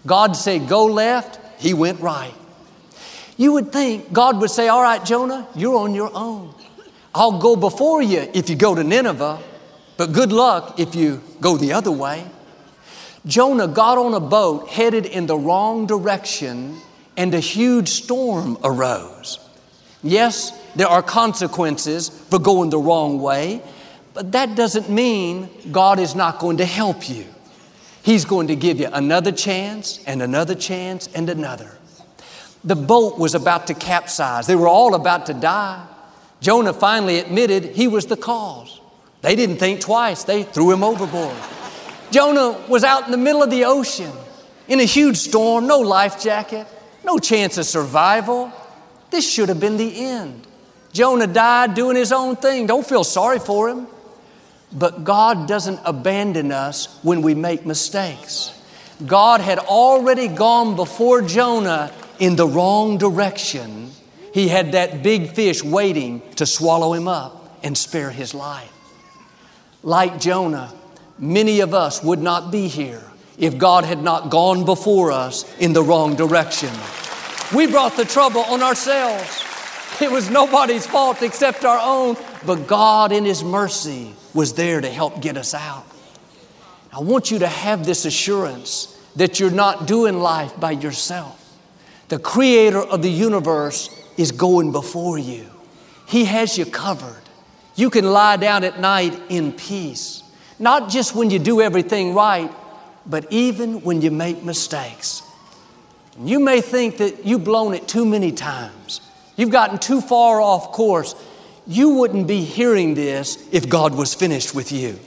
God 0.03 0.35
said, 0.35 0.67
Go 0.67 0.85
left. 0.85 1.39
He 1.61 1.75
went 1.75 1.99
right. 1.99 2.33
You 3.37 3.53
would 3.53 3.71
think 3.71 4.11
God 4.11 4.41
would 4.41 4.49
say, 4.49 4.67
All 4.67 4.81
right, 4.81 5.05
Jonah, 5.05 5.47
you're 5.53 5.77
on 5.77 5.93
your 5.93 6.09
own. 6.11 6.55
I'll 7.13 7.37
go 7.37 7.55
before 7.55 8.01
you 8.01 8.27
if 8.33 8.49
you 8.49 8.55
go 8.55 8.73
to 8.73 8.83
Nineveh, 8.83 9.39
but 9.95 10.11
good 10.11 10.31
luck 10.31 10.79
if 10.79 10.95
you 10.95 11.21
go 11.39 11.55
the 11.55 11.73
other 11.73 11.91
way. 11.91 12.25
Jonah 13.27 13.67
got 13.67 13.99
on 13.99 14.15
a 14.15 14.19
boat 14.19 14.69
headed 14.69 15.05
in 15.05 15.27
the 15.27 15.37
wrong 15.37 15.85
direction, 15.85 16.77
and 17.15 17.31
a 17.35 17.39
huge 17.39 17.89
storm 17.89 18.57
arose. 18.63 19.37
Yes, 20.01 20.51
there 20.75 20.87
are 20.87 21.03
consequences 21.03 22.09
for 22.09 22.39
going 22.39 22.71
the 22.71 22.79
wrong 22.79 23.21
way, 23.21 23.61
but 24.13 24.31
that 24.31 24.55
doesn't 24.55 24.89
mean 24.89 25.49
God 25.71 25.99
is 25.99 26.15
not 26.15 26.39
going 26.39 26.57
to 26.57 26.65
help 26.65 27.09
you. 27.09 27.25
He's 28.03 28.25
going 28.25 28.47
to 28.47 28.55
give 28.55 28.79
you 28.79 28.89
another 28.91 29.31
chance 29.31 30.03
and 30.05 30.21
another 30.21 30.55
chance 30.55 31.07
and 31.15 31.29
another. 31.29 31.71
The 32.63 32.75
boat 32.75 33.17
was 33.17 33.35
about 33.35 33.67
to 33.67 33.73
capsize, 33.73 34.47
they 34.47 34.55
were 34.55 34.67
all 34.67 34.95
about 34.95 35.25
to 35.27 35.33
die. 35.33 35.87
Jonah 36.41 36.73
finally 36.73 37.19
admitted 37.19 37.63
he 37.63 37.87
was 37.87 38.05
the 38.05 38.17
cause. 38.17 38.81
They 39.21 39.35
didn't 39.35 39.57
think 39.57 39.79
twice, 39.79 40.25
they 40.25 40.43
threw 40.43 40.71
him 40.71 40.83
overboard. 40.83 41.35
Jonah 42.11 42.51
was 42.67 42.83
out 42.83 43.05
in 43.05 43.11
the 43.11 43.17
middle 43.17 43.41
of 43.41 43.49
the 43.49 43.65
ocean 43.65 44.11
in 44.67 44.79
a 44.79 44.83
huge 44.83 45.17
storm, 45.17 45.67
no 45.67 45.79
life 45.79 46.21
jacket, 46.21 46.67
no 47.03 47.17
chance 47.17 47.57
of 47.57 47.65
survival. 47.65 48.51
This 49.09 49.29
should 49.29 49.49
have 49.49 49.59
been 49.59 49.77
the 49.77 50.05
end. 50.05 50.45
Jonah 50.91 51.27
died 51.27 51.73
doing 51.73 51.95
his 51.95 52.11
own 52.11 52.35
thing. 52.35 52.67
Don't 52.67 52.85
feel 52.85 53.03
sorry 53.03 53.39
for 53.39 53.69
him. 53.69 53.87
But 54.73 55.03
God 55.03 55.47
doesn't 55.47 55.79
abandon 55.85 56.51
us 56.51 56.99
when 57.03 57.21
we 57.21 57.35
make 57.35 57.65
mistakes. 57.65 58.51
God 59.05 59.41
had 59.41 59.59
already 59.59 60.27
gone 60.27 60.75
before 60.75 61.21
Jonah 61.21 61.91
in 62.19 62.35
the 62.35 62.47
wrong 62.47 62.97
direction. 62.97 63.91
He 64.33 64.47
had 64.47 64.71
that 64.71 65.03
big 65.03 65.33
fish 65.33 65.63
waiting 65.63 66.21
to 66.35 66.45
swallow 66.45 66.93
him 66.93 67.07
up 67.07 67.59
and 67.63 67.77
spare 67.77 68.09
his 68.09 68.33
life. 68.33 68.71
Like 69.83 70.19
Jonah, 70.19 70.73
many 71.19 71.59
of 71.59 71.73
us 71.73 72.03
would 72.03 72.19
not 72.19 72.51
be 72.51 72.67
here 72.67 73.03
if 73.37 73.57
God 73.57 73.83
had 73.83 74.01
not 74.01 74.29
gone 74.29 74.65
before 74.65 75.11
us 75.11 75.45
in 75.57 75.73
the 75.73 75.83
wrong 75.83 76.15
direction. 76.15 76.71
We 77.53 77.67
brought 77.67 77.97
the 77.97 78.05
trouble 78.05 78.41
on 78.41 78.63
ourselves. 78.63 79.43
It 80.01 80.09
was 80.11 80.29
nobody's 80.29 80.87
fault 80.87 81.21
except 81.21 81.65
our 81.65 81.79
own, 81.79 82.17
but 82.45 82.67
God, 82.67 83.11
in 83.11 83.25
His 83.25 83.43
mercy, 83.43 84.13
was 84.33 84.53
there 84.53 84.81
to 84.81 84.89
help 84.89 85.21
get 85.21 85.37
us 85.37 85.53
out. 85.53 85.85
I 86.91 86.99
want 86.99 87.31
you 87.31 87.39
to 87.39 87.47
have 87.47 87.85
this 87.85 88.05
assurance 88.05 88.99
that 89.15 89.39
you're 89.39 89.51
not 89.51 89.87
doing 89.87 90.19
life 90.19 90.59
by 90.59 90.71
yourself. 90.71 91.39
The 92.09 92.19
Creator 92.19 92.79
of 92.79 93.01
the 93.01 93.09
universe 93.09 93.89
is 94.17 94.31
going 94.31 94.71
before 94.71 95.17
you, 95.17 95.45
He 96.07 96.25
has 96.25 96.57
you 96.57 96.65
covered. 96.65 97.21
You 97.75 97.89
can 97.89 98.05
lie 98.05 98.37
down 98.37 98.63
at 98.63 98.79
night 98.79 99.19
in 99.29 99.51
peace, 99.51 100.21
not 100.59 100.89
just 100.89 101.15
when 101.15 101.31
you 101.31 101.39
do 101.39 101.59
everything 101.59 102.13
right, 102.13 102.51
but 103.05 103.25
even 103.31 103.81
when 103.81 104.01
you 104.01 104.11
make 104.11 104.43
mistakes. 104.43 105.23
You 106.19 106.39
may 106.39 106.61
think 106.61 106.97
that 106.97 107.25
you've 107.25 107.43
blown 107.43 107.73
it 107.73 107.87
too 107.87 108.05
many 108.05 108.31
times. 108.31 109.01
You've 109.35 109.49
gotten 109.49 109.79
too 109.79 109.99
far 110.01 110.39
off 110.39 110.71
course. 110.71 111.15
You 111.65 111.89
wouldn't 111.95 112.27
be 112.27 112.43
hearing 112.43 112.93
this 112.93 113.37
if 113.51 113.69
God 113.69 113.95
was 113.95 114.13
finished 114.13 114.53
with 114.53 114.71
you. 114.71 114.99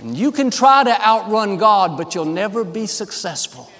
And 0.00 0.16
you 0.16 0.32
can 0.32 0.50
try 0.50 0.84
to 0.84 1.06
outrun 1.06 1.56
God, 1.56 1.96
but 1.96 2.14
you'll 2.14 2.24
never 2.24 2.64
be 2.64 2.86
successful. 2.86 3.70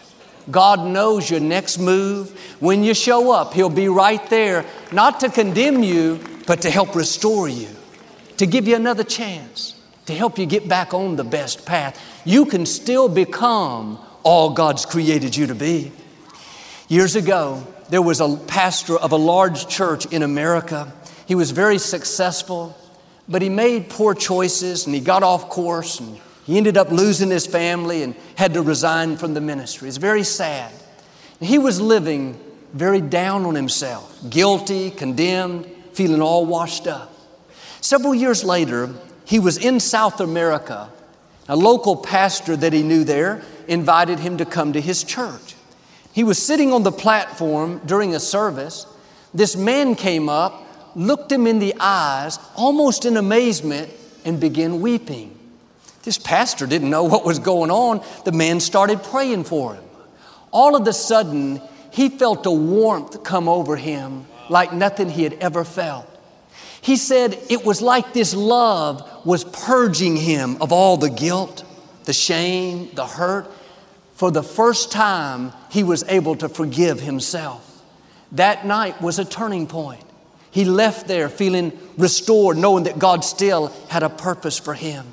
God 0.50 0.86
knows 0.86 1.30
your 1.30 1.40
next 1.40 1.78
move. 1.78 2.30
When 2.60 2.84
you 2.84 2.94
show 2.94 3.32
up, 3.32 3.54
He'll 3.54 3.68
be 3.68 3.88
right 3.88 4.24
there, 4.30 4.64
not 4.92 5.20
to 5.20 5.28
condemn 5.28 5.82
you, 5.82 6.20
but 6.46 6.62
to 6.62 6.70
help 6.70 6.94
restore 6.94 7.48
you, 7.48 7.68
to 8.36 8.46
give 8.46 8.68
you 8.68 8.76
another 8.76 9.04
chance, 9.04 9.74
to 10.06 10.14
help 10.14 10.38
you 10.38 10.46
get 10.46 10.68
back 10.68 10.94
on 10.94 11.16
the 11.16 11.24
best 11.24 11.66
path. 11.66 12.00
You 12.24 12.46
can 12.46 12.64
still 12.66 13.08
become 13.08 13.98
all 14.22 14.50
God's 14.50 14.86
created 14.86 15.36
you 15.36 15.48
to 15.48 15.54
be. 15.54 15.92
Years 16.88 17.16
ago, 17.16 17.66
there 17.90 18.02
was 18.02 18.20
a 18.20 18.36
pastor 18.36 18.96
of 18.96 19.12
a 19.12 19.16
large 19.16 19.66
church 19.68 20.06
in 20.06 20.22
America. 20.22 20.92
He 21.26 21.34
was 21.34 21.50
very 21.50 21.78
successful, 21.78 22.76
but 23.28 23.42
he 23.42 23.48
made 23.48 23.90
poor 23.90 24.14
choices 24.14 24.86
and 24.86 24.94
he 24.94 25.00
got 25.00 25.22
off 25.22 25.48
course 25.48 26.00
and 26.00 26.18
he 26.44 26.56
ended 26.56 26.76
up 26.76 26.90
losing 26.90 27.30
his 27.30 27.46
family 27.46 28.02
and 28.02 28.14
had 28.36 28.54
to 28.54 28.62
resign 28.62 29.16
from 29.16 29.34
the 29.34 29.40
ministry. 29.40 29.88
It's 29.88 29.96
very 29.96 30.22
sad. 30.22 30.72
He 31.40 31.58
was 31.58 31.80
living 31.80 32.40
very 32.72 33.00
down 33.00 33.44
on 33.44 33.54
himself, 33.54 34.16
guilty, 34.30 34.90
condemned, 34.90 35.66
feeling 35.92 36.22
all 36.22 36.46
washed 36.46 36.86
up. 36.86 37.12
Several 37.80 38.14
years 38.14 38.44
later, 38.44 38.94
he 39.24 39.38
was 39.38 39.58
in 39.58 39.80
South 39.80 40.20
America. 40.20 40.90
A 41.48 41.56
local 41.56 41.96
pastor 41.96 42.56
that 42.56 42.72
he 42.72 42.82
knew 42.82 43.04
there 43.04 43.42
invited 43.66 44.20
him 44.20 44.36
to 44.38 44.44
come 44.44 44.72
to 44.72 44.80
his 44.80 45.02
church. 45.02 45.54
He 46.12 46.24
was 46.24 46.44
sitting 46.44 46.72
on 46.72 46.82
the 46.82 46.92
platform 46.92 47.80
during 47.84 48.14
a 48.14 48.20
service. 48.20 48.86
This 49.34 49.56
man 49.56 49.94
came 49.94 50.28
up, 50.28 50.65
looked 50.96 51.30
him 51.30 51.46
in 51.46 51.60
the 51.60 51.74
eyes, 51.78 52.40
almost 52.56 53.04
in 53.04 53.16
amazement, 53.16 53.90
and 54.24 54.40
began 54.40 54.80
weeping. 54.80 55.38
This 56.02 56.18
pastor 56.18 56.66
didn't 56.66 56.90
know 56.90 57.04
what 57.04 57.24
was 57.24 57.38
going 57.38 57.70
on. 57.70 58.02
The 58.24 58.32
man 58.32 58.58
started 58.60 59.02
praying 59.02 59.44
for 59.44 59.74
him. 59.74 59.84
All 60.50 60.74
of 60.74 60.86
a 60.88 60.92
sudden, 60.92 61.60
he 61.90 62.08
felt 62.08 62.46
a 62.46 62.50
warmth 62.50 63.22
come 63.22 63.48
over 63.48 63.76
him 63.76 64.24
like 64.48 64.72
nothing 64.72 65.10
he 65.10 65.22
had 65.22 65.34
ever 65.34 65.64
felt. 65.64 66.06
He 66.80 66.96
said 66.96 67.38
it 67.50 67.64
was 67.64 67.82
like 67.82 68.12
this 68.12 68.34
love 68.34 69.26
was 69.26 69.44
purging 69.44 70.16
him 70.16 70.56
of 70.62 70.72
all 70.72 70.96
the 70.96 71.10
guilt, 71.10 71.64
the 72.04 72.12
shame, 72.12 72.88
the 72.94 73.06
hurt. 73.06 73.50
For 74.14 74.30
the 74.30 74.42
first 74.42 74.92
time, 74.92 75.52
he 75.70 75.82
was 75.82 76.04
able 76.04 76.36
to 76.36 76.48
forgive 76.48 77.00
himself. 77.00 77.82
That 78.32 78.64
night 78.64 79.02
was 79.02 79.18
a 79.18 79.24
turning 79.24 79.66
point. 79.66 80.05
He 80.56 80.64
left 80.64 81.06
there 81.06 81.28
feeling 81.28 81.78
restored, 81.98 82.56
knowing 82.56 82.84
that 82.84 82.98
God 82.98 83.26
still 83.26 83.66
had 83.90 84.02
a 84.02 84.08
purpose 84.08 84.58
for 84.58 84.72
him. 84.72 85.04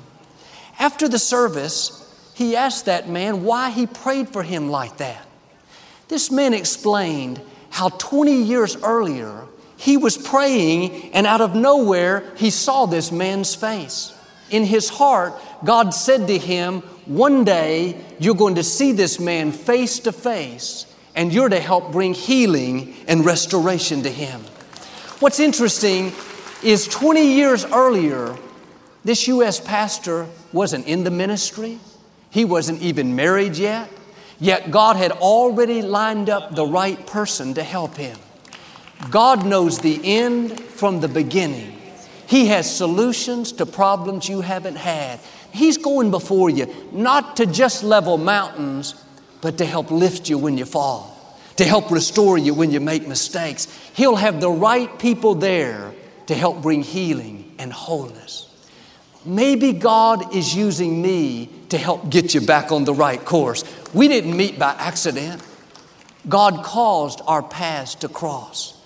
After 0.78 1.06
the 1.06 1.18
service, 1.18 2.00
he 2.32 2.56
asked 2.56 2.86
that 2.86 3.10
man 3.10 3.44
why 3.44 3.68
he 3.68 3.86
prayed 3.86 4.30
for 4.30 4.42
him 4.42 4.70
like 4.70 4.96
that. 4.96 5.26
This 6.08 6.30
man 6.30 6.54
explained 6.54 7.42
how 7.68 7.90
20 7.90 8.32
years 8.40 8.78
earlier 8.82 9.44
he 9.76 9.98
was 9.98 10.16
praying, 10.16 11.12
and 11.12 11.26
out 11.26 11.42
of 11.42 11.54
nowhere, 11.54 12.24
he 12.38 12.48
saw 12.48 12.86
this 12.86 13.12
man's 13.12 13.54
face. 13.54 14.14
In 14.48 14.64
his 14.64 14.88
heart, 14.88 15.34
God 15.62 15.92
said 15.92 16.26
to 16.28 16.38
him, 16.38 16.80
one 17.04 17.44
day 17.44 18.02
you're 18.18 18.34
going 18.34 18.54
to 18.54 18.64
see 18.64 18.92
this 18.92 19.20
man 19.20 19.52
face 19.52 19.98
to 19.98 20.12
face, 20.12 20.86
and 21.14 21.34
you're 21.34 21.50
to 21.50 21.60
help 21.60 21.92
bring 21.92 22.14
healing 22.14 22.94
and 23.06 23.26
restoration 23.26 24.04
to 24.04 24.10
him. 24.10 24.40
What's 25.20 25.38
interesting 25.38 26.12
is 26.62 26.88
20 26.88 27.24
years 27.24 27.64
earlier, 27.64 28.36
this 29.04 29.28
U.S. 29.28 29.60
pastor 29.60 30.26
wasn't 30.52 30.86
in 30.86 31.04
the 31.04 31.10
ministry, 31.10 31.78
he 32.30 32.44
wasn't 32.44 32.82
even 32.82 33.14
married 33.14 33.56
yet, 33.56 33.88
yet 34.40 34.72
God 34.72 34.96
had 34.96 35.12
already 35.12 35.82
lined 35.82 36.28
up 36.28 36.56
the 36.56 36.66
right 36.66 37.06
person 37.06 37.54
to 37.54 37.62
help 37.62 37.96
him. 37.96 38.18
God 39.10 39.46
knows 39.46 39.78
the 39.78 40.00
end 40.02 40.60
from 40.60 40.98
the 40.98 41.08
beginning. 41.08 41.78
He 42.26 42.46
has 42.46 42.74
solutions 42.74 43.52
to 43.52 43.66
problems 43.66 44.28
you 44.28 44.40
haven't 44.40 44.76
had. 44.76 45.20
He's 45.52 45.78
going 45.78 46.10
before 46.10 46.50
you, 46.50 46.74
not 46.90 47.36
to 47.36 47.46
just 47.46 47.84
level 47.84 48.18
mountains, 48.18 48.96
but 49.40 49.58
to 49.58 49.64
help 49.64 49.92
lift 49.92 50.28
you 50.28 50.38
when 50.38 50.58
you 50.58 50.64
fall, 50.64 51.13
to 51.56 51.64
help 51.64 51.90
restore 51.90 52.36
you 52.36 52.54
when 52.54 52.70
you 52.70 52.80
make 52.80 53.06
mistakes. 53.06 53.66
He'll 53.94 54.16
have 54.16 54.40
the 54.40 54.50
right 54.50 54.98
people 54.98 55.34
there 55.34 55.92
to 56.26 56.34
help 56.34 56.62
bring 56.62 56.82
healing 56.82 57.54
and 57.58 57.72
wholeness. 57.72 58.48
maybe 59.24 59.72
God 59.72 60.34
is 60.34 60.54
using 60.54 61.00
me 61.00 61.48
to 61.70 61.78
help 61.78 62.10
get 62.10 62.34
you 62.34 62.40
back 62.40 62.72
on 62.72 62.84
the 62.84 62.94
right 62.94 63.22
course. 63.24 63.64
We 63.94 64.08
didn't 64.08 64.36
meet 64.36 64.58
by 64.58 64.72
accident. 64.72 65.42
God 66.28 66.64
caused 66.64 67.20
our 67.26 67.42
paths 67.42 67.94
to 67.96 68.08
cross. 68.08 68.78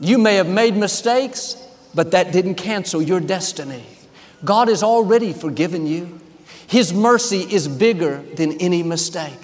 You 0.00 0.18
may 0.18 0.36
have 0.36 0.48
made 0.48 0.76
mistakes, 0.76 1.56
but 1.94 2.10
that 2.12 2.32
didn't 2.32 2.56
cancel 2.56 3.02
your 3.02 3.20
destiny. 3.20 3.84
God 4.44 4.68
has 4.68 4.82
already 4.82 5.32
forgiven 5.32 5.86
you. 5.86 6.20
His 6.66 6.92
mercy 6.92 7.40
is 7.40 7.66
bigger 7.66 8.22
than 8.36 8.52
any 8.60 8.82
mistake. 8.82 9.40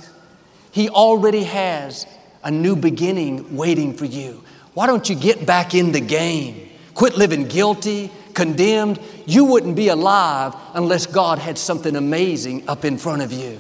He 0.70 0.88
already 0.88 1.44
has 1.44 2.06
a 2.44 2.50
new 2.50 2.76
beginning 2.76 3.56
waiting 3.56 3.94
for 3.94 4.04
you. 4.04 4.44
Why 4.74 4.86
don't 4.86 5.08
you 5.08 5.16
get 5.16 5.46
back 5.46 5.74
in 5.74 5.92
the 5.92 6.00
game? 6.00 6.68
Quit 6.94 7.16
living 7.16 7.48
guilty, 7.48 8.10
condemned. 8.34 9.00
You 9.26 9.44
wouldn't 9.44 9.76
be 9.76 9.88
alive 9.88 10.54
unless 10.74 11.06
God 11.06 11.38
had 11.38 11.58
something 11.58 11.96
amazing 11.96 12.68
up 12.68 12.84
in 12.84 12.98
front 12.98 13.22
of 13.22 13.32
you. 13.32 13.56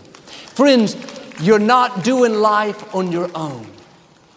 Friends, 0.54 0.96
you're 1.40 1.58
not 1.58 2.04
doing 2.04 2.34
life 2.34 2.94
on 2.94 3.10
your 3.10 3.30
own. 3.34 3.66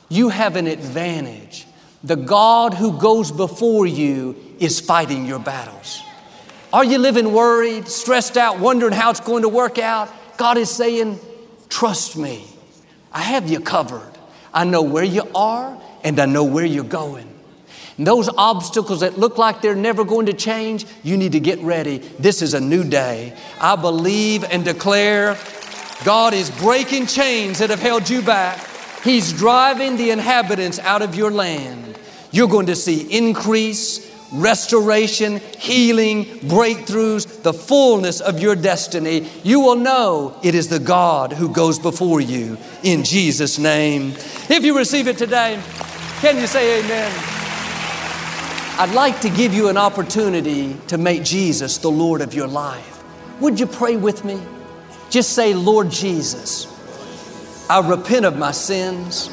You 0.10 0.30
have 0.30 0.56
an 0.56 0.68
advantage. 0.68 1.68
The 2.04 2.16
God 2.16 2.74
who 2.74 2.98
goes 2.98 3.32
before 3.32 3.86
you 3.86 4.36
is 4.60 4.80
fighting 4.80 5.26
your 5.26 5.40
battles. 5.40 6.02
Are 6.72 6.86
you 6.86 6.98
living 6.98 7.34
worried, 7.34 7.88
stressed 7.88 8.38
out, 8.38 8.60
wondering 8.60 8.94
how 8.94 9.10
it's 9.10 9.20
going 9.20 9.44
to 9.44 9.50
work 9.50 9.78
out? 9.78 10.10
God 10.38 10.58
is 10.58 10.70
saying, 10.70 11.20
Trust 11.70 12.18
me. 12.18 12.46
I 13.12 13.22
have 13.22 13.50
you 13.50 13.60
covered. 13.60 14.16
I 14.58 14.63
know 14.63 14.82
where 14.82 15.04
you 15.04 15.22
are 15.36 15.80
and 16.04 16.20
I 16.20 16.26
know 16.26 16.43
where 16.43 16.65
you're 16.65 16.84
going. 16.84 17.32
And 18.00 18.08
those 18.08 18.28
obstacles 18.28 19.02
that 19.02 19.15
look 19.15 19.38
like 19.38 19.62
they're 19.62 19.76
never 19.76 20.04
going 20.04 20.26
to 20.26 20.34
change, 20.34 20.88
you 21.04 21.15
need 21.15 21.34
to 21.34 21.39
get 21.39 21.60
ready. 21.60 22.00
This 22.17 22.41
is 22.41 22.56
a 22.56 22.60
new 22.60 22.84
day. 22.84 23.38
I 23.62 23.76
believe 23.76 24.43
and 24.43 24.65
declare 24.65 25.38
God 26.04 26.34
is 26.34 26.50
breaking 26.50 27.06
chains 27.06 27.60
that 27.60 27.70
have 27.70 27.80
held 27.80 28.10
you 28.10 28.24
back. 28.24 28.60
He's 29.04 29.32
driving 29.32 29.96
the 29.96 30.10
inhabitants 30.10 30.80
out 30.80 31.04
of 31.04 31.13
your 31.13 31.30
land. 31.30 32.00
You're 32.32 32.48
going 32.48 32.65
to 32.65 32.76
see 32.76 33.15
increase, 33.15 34.12
restoration, 34.32 35.38
healing, 35.58 36.26
breakthroughs, 36.26 37.44
the 37.44 37.54
fullness 37.54 38.22
of 38.22 38.40
your 38.40 38.56
destiny. 38.56 39.30
You 39.44 39.60
will 39.60 39.76
know 39.76 40.38
it 40.44 40.56
is 40.56 40.68
the 40.68 40.80
God 40.80 41.34
who 41.34 41.50
goes 41.50 41.80
before 41.80 42.22
you 42.22 42.58
in 42.84 43.04
Jesus' 43.04 43.58
name. 43.58 44.13
If 44.50 44.63
you 44.63 44.78
receive 44.78 45.08
it 45.08 45.18
today, 45.18 45.62
can 46.22 46.38
you 46.38 46.48
say 46.48 46.80
amen? 46.80 47.12
I'd 48.80 48.94
like 48.94 49.22
to 49.22 49.30
give 49.30 49.54
you 49.54 49.70
an 49.70 49.78
opportunity 49.78 50.76
to 50.88 50.98
make 50.98 51.24
Jesus 51.24 51.80
the 51.80 51.90
Lord 51.90 52.22
of 52.22 52.34
your 52.34 52.48
life. 52.48 53.04
Would 53.40 53.60
you 53.60 53.66
pray 53.66 53.96
with 53.98 54.24
me? 54.24 54.40
Just 55.10 55.34
say, 55.34 55.54
Lord 55.54 55.90
Jesus, 55.90 56.68
I 57.70 57.88
repent 57.88 58.26
of 58.26 58.38
my 58.38 58.52
sins. 58.52 59.32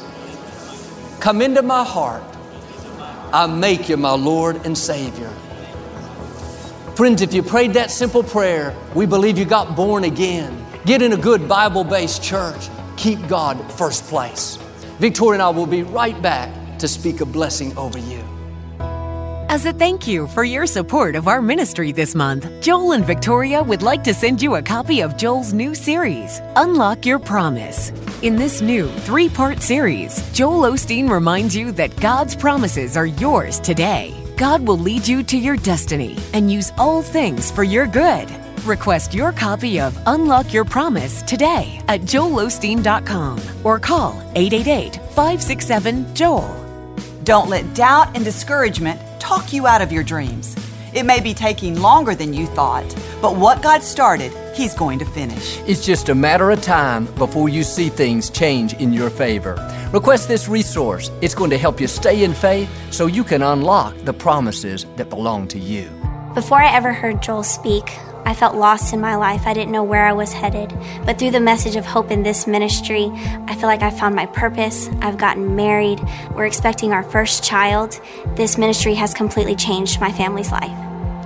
Come 1.19 1.41
into 1.41 1.61
my 1.61 1.83
heart. 1.83 2.23
I 3.35 3.47
make 3.47 3.89
you 3.89 3.97
my 3.97 4.13
Lord 4.13 4.65
and 4.65 4.77
Savior. 4.77 5.29
Friends, 6.95 7.21
if 7.21 7.33
you 7.33 7.43
prayed 7.43 7.73
that 7.73 7.91
simple 7.91 8.23
prayer, 8.23 8.73
we 8.95 9.05
believe 9.05 9.37
you 9.37 9.43
got 9.43 9.75
born 9.75 10.05
again. 10.05 10.65
Get 10.85 11.01
in 11.01 11.11
a 11.11 11.17
good 11.17 11.45
Bible 11.45 11.83
based 11.83 12.23
church. 12.23 12.69
Keep 12.95 13.27
God 13.27 13.59
first 13.73 14.05
place. 14.05 14.55
Victoria 14.99 15.33
and 15.33 15.41
I 15.41 15.49
will 15.49 15.65
be 15.65 15.83
right 15.83 16.19
back 16.21 16.79
to 16.79 16.87
speak 16.87 17.19
a 17.19 17.25
blessing 17.25 17.77
over 17.77 17.99
you. 17.99 18.23
As 19.55 19.65
a 19.65 19.71
thank 19.71 20.05
you 20.05 20.27
for 20.27 20.43
your 20.43 20.67
support 20.67 21.15
of 21.15 21.29
our 21.29 21.41
ministry 21.41 21.93
this 21.93 22.13
month, 22.13 22.45
Joel 22.59 22.91
and 22.91 23.05
Victoria 23.05 23.63
would 23.63 23.83
like 23.83 24.03
to 24.03 24.13
send 24.13 24.41
you 24.41 24.55
a 24.55 24.61
copy 24.61 24.99
of 24.99 25.15
Joel's 25.15 25.53
new 25.53 25.73
series, 25.73 26.41
Unlock 26.57 27.05
Your 27.05 27.19
Promise. 27.19 27.91
In 28.21 28.35
this 28.35 28.61
new 28.61 28.89
three 29.07 29.29
part 29.29 29.61
series, 29.61 30.29
Joel 30.33 30.69
Osteen 30.69 31.09
reminds 31.09 31.55
you 31.55 31.71
that 31.71 31.97
God's 32.01 32.35
promises 32.35 32.97
are 32.97 33.05
yours 33.05 33.61
today. 33.61 34.13
God 34.35 34.67
will 34.67 34.77
lead 34.77 35.07
you 35.07 35.23
to 35.23 35.37
your 35.37 35.55
destiny 35.55 36.17
and 36.33 36.51
use 36.51 36.73
all 36.77 37.01
things 37.01 37.49
for 37.49 37.63
your 37.63 37.87
good. 37.87 38.29
Request 38.65 39.13
your 39.13 39.31
copy 39.31 39.79
of 39.79 39.97
Unlock 40.05 40.51
Your 40.51 40.65
Promise 40.65 41.21
today 41.21 41.81
at 41.87 42.01
joelosteen.com 42.01 43.39
or 43.63 43.79
call 43.79 44.21
888 44.35 44.97
567 45.15 46.13
Joel. 46.13 46.65
Don't 47.23 47.49
let 47.49 47.73
doubt 47.73 48.15
and 48.15 48.25
discouragement 48.25 48.99
talk 49.19 49.53
you 49.53 49.67
out 49.67 49.81
of 49.81 49.91
your 49.91 50.03
dreams. 50.03 50.55
It 50.93 51.03
may 51.03 51.19
be 51.19 51.33
taking 51.33 51.81
longer 51.81 52.15
than 52.15 52.33
you 52.33 52.45
thought, 52.47 52.85
but 53.21 53.35
what 53.35 53.61
God 53.61 53.83
started, 53.83 54.31
He's 54.55 54.73
going 54.73 54.99
to 54.99 55.05
finish. 55.05 55.59
It's 55.67 55.85
just 55.85 56.07
a 56.09 56.15
matter 56.15 56.51
of 56.51 56.61
time 56.61 57.05
before 57.15 57.49
you 57.49 57.63
see 57.63 57.89
things 57.89 58.29
change 58.29 58.73
in 58.75 58.93
your 58.93 59.09
favor. 59.09 59.55
Request 59.91 60.27
this 60.27 60.47
resource. 60.47 61.11
It's 61.21 61.35
going 61.35 61.49
to 61.49 61.57
help 61.57 61.81
you 61.81 61.87
stay 61.87 62.23
in 62.23 62.33
faith 62.33 62.69
so 62.93 63.07
you 63.07 63.23
can 63.23 63.41
unlock 63.41 63.97
the 64.05 64.13
promises 64.13 64.85
that 64.95 65.09
belong 65.09 65.47
to 65.49 65.59
you. 65.59 65.89
Before 66.33 66.61
I 66.61 66.73
ever 66.73 66.93
heard 66.93 67.21
Joel 67.21 67.43
speak, 67.43 67.97
I 68.25 68.33
felt 68.33 68.55
lost 68.55 68.93
in 68.93 68.99
my 68.99 69.15
life. 69.15 69.45
I 69.45 69.53
didn't 69.53 69.71
know 69.71 69.83
where 69.83 70.05
I 70.05 70.13
was 70.13 70.33
headed. 70.33 70.73
But 71.05 71.19
through 71.19 71.31
the 71.31 71.39
message 71.39 71.75
of 71.75 71.85
hope 71.85 72.09
in 72.09 72.23
this 72.23 72.47
ministry, 72.47 73.11
I 73.47 73.55
feel 73.55 73.67
like 73.67 73.83
I 73.83 73.91
found 73.91 74.15
my 74.15 74.25
purpose. 74.25 74.89
I've 75.01 75.17
gotten 75.17 75.55
married. 75.55 76.01
We're 76.33 76.47
expecting 76.47 76.91
our 76.91 77.03
first 77.03 77.43
child. 77.43 77.99
This 78.35 78.57
ministry 78.57 78.95
has 78.95 79.13
completely 79.13 79.55
changed 79.55 80.01
my 80.01 80.11
family's 80.11 80.51
life. 80.51 80.75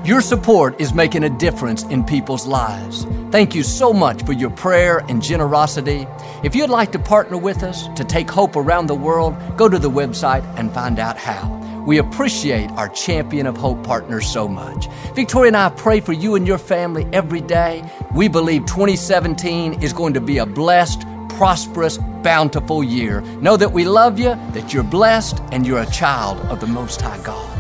Your 0.05 0.21
support 0.21 0.79
is 0.79 0.93
making 0.93 1.23
a 1.23 1.29
difference 1.29 1.83
in 1.83 2.03
people's 2.03 2.47
lives. 2.47 3.05
Thank 3.31 3.53
you 3.53 3.63
so 3.63 3.93
much 3.93 4.23
for 4.23 4.33
your 4.33 4.49
prayer 4.49 4.99
and 5.09 5.21
generosity. 5.21 6.07
If 6.43 6.55
you'd 6.55 6.69
like 6.69 6.91
to 6.93 6.99
partner 6.99 7.38
with 7.38 7.63
us 7.63 7.88
to 7.95 8.03
take 8.03 8.29
hope 8.29 8.55
around 8.55 8.88
the 8.88 8.95
world, 8.95 9.35
go 9.55 9.69
to 9.69 9.77
the 9.77 9.89
website 9.89 10.43
and 10.57 10.71
find 10.71 10.99
out 10.99 11.17
how. 11.17 11.59
We 11.85 11.97
appreciate 11.97 12.69
our 12.71 12.89
Champion 12.89 13.45
of 13.45 13.57
Hope 13.57 13.83
partners 13.83 14.27
so 14.27 14.47
much. 14.47 14.87
Victoria 15.15 15.49
and 15.49 15.57
I 15.57 15.69
pray 15.69 15.99
for 15.99 16.13
you 16.13 16.35
and 16.35 16.47
your 16.47 16.57
family 16.57 17.07
every 17.13 17.41
day. 17.41 17.83
We 18.13 18.27
believe 18.27 18.65
2017 18.65 19.81
is 19.81 19.93
going 19.93 20.13
to 20.13 20.21
be 20.21 20.37
a 20.37 20.45
blessed, 20.45 21.01
prosperous, 21.29 21.97
bountiful 21.97 22.83
year. 22.83 23.21
Know 23.41 23.57
that 23.57 23.71
we 23.71 23.85
love 23.85 24.19
you, 24.19 24.35
that 24.53 24.73
you're 24.73 24.83
blessed, 24.83 25.41
and 25.51 25.65
you're 25.65 25.81
a 25.81 25.91
child 25.91 26.39
of 26.51 26.59
the 26.59 26.67
Most 26.67 27.01
High 27.01 27.21
God. 27.23 27.58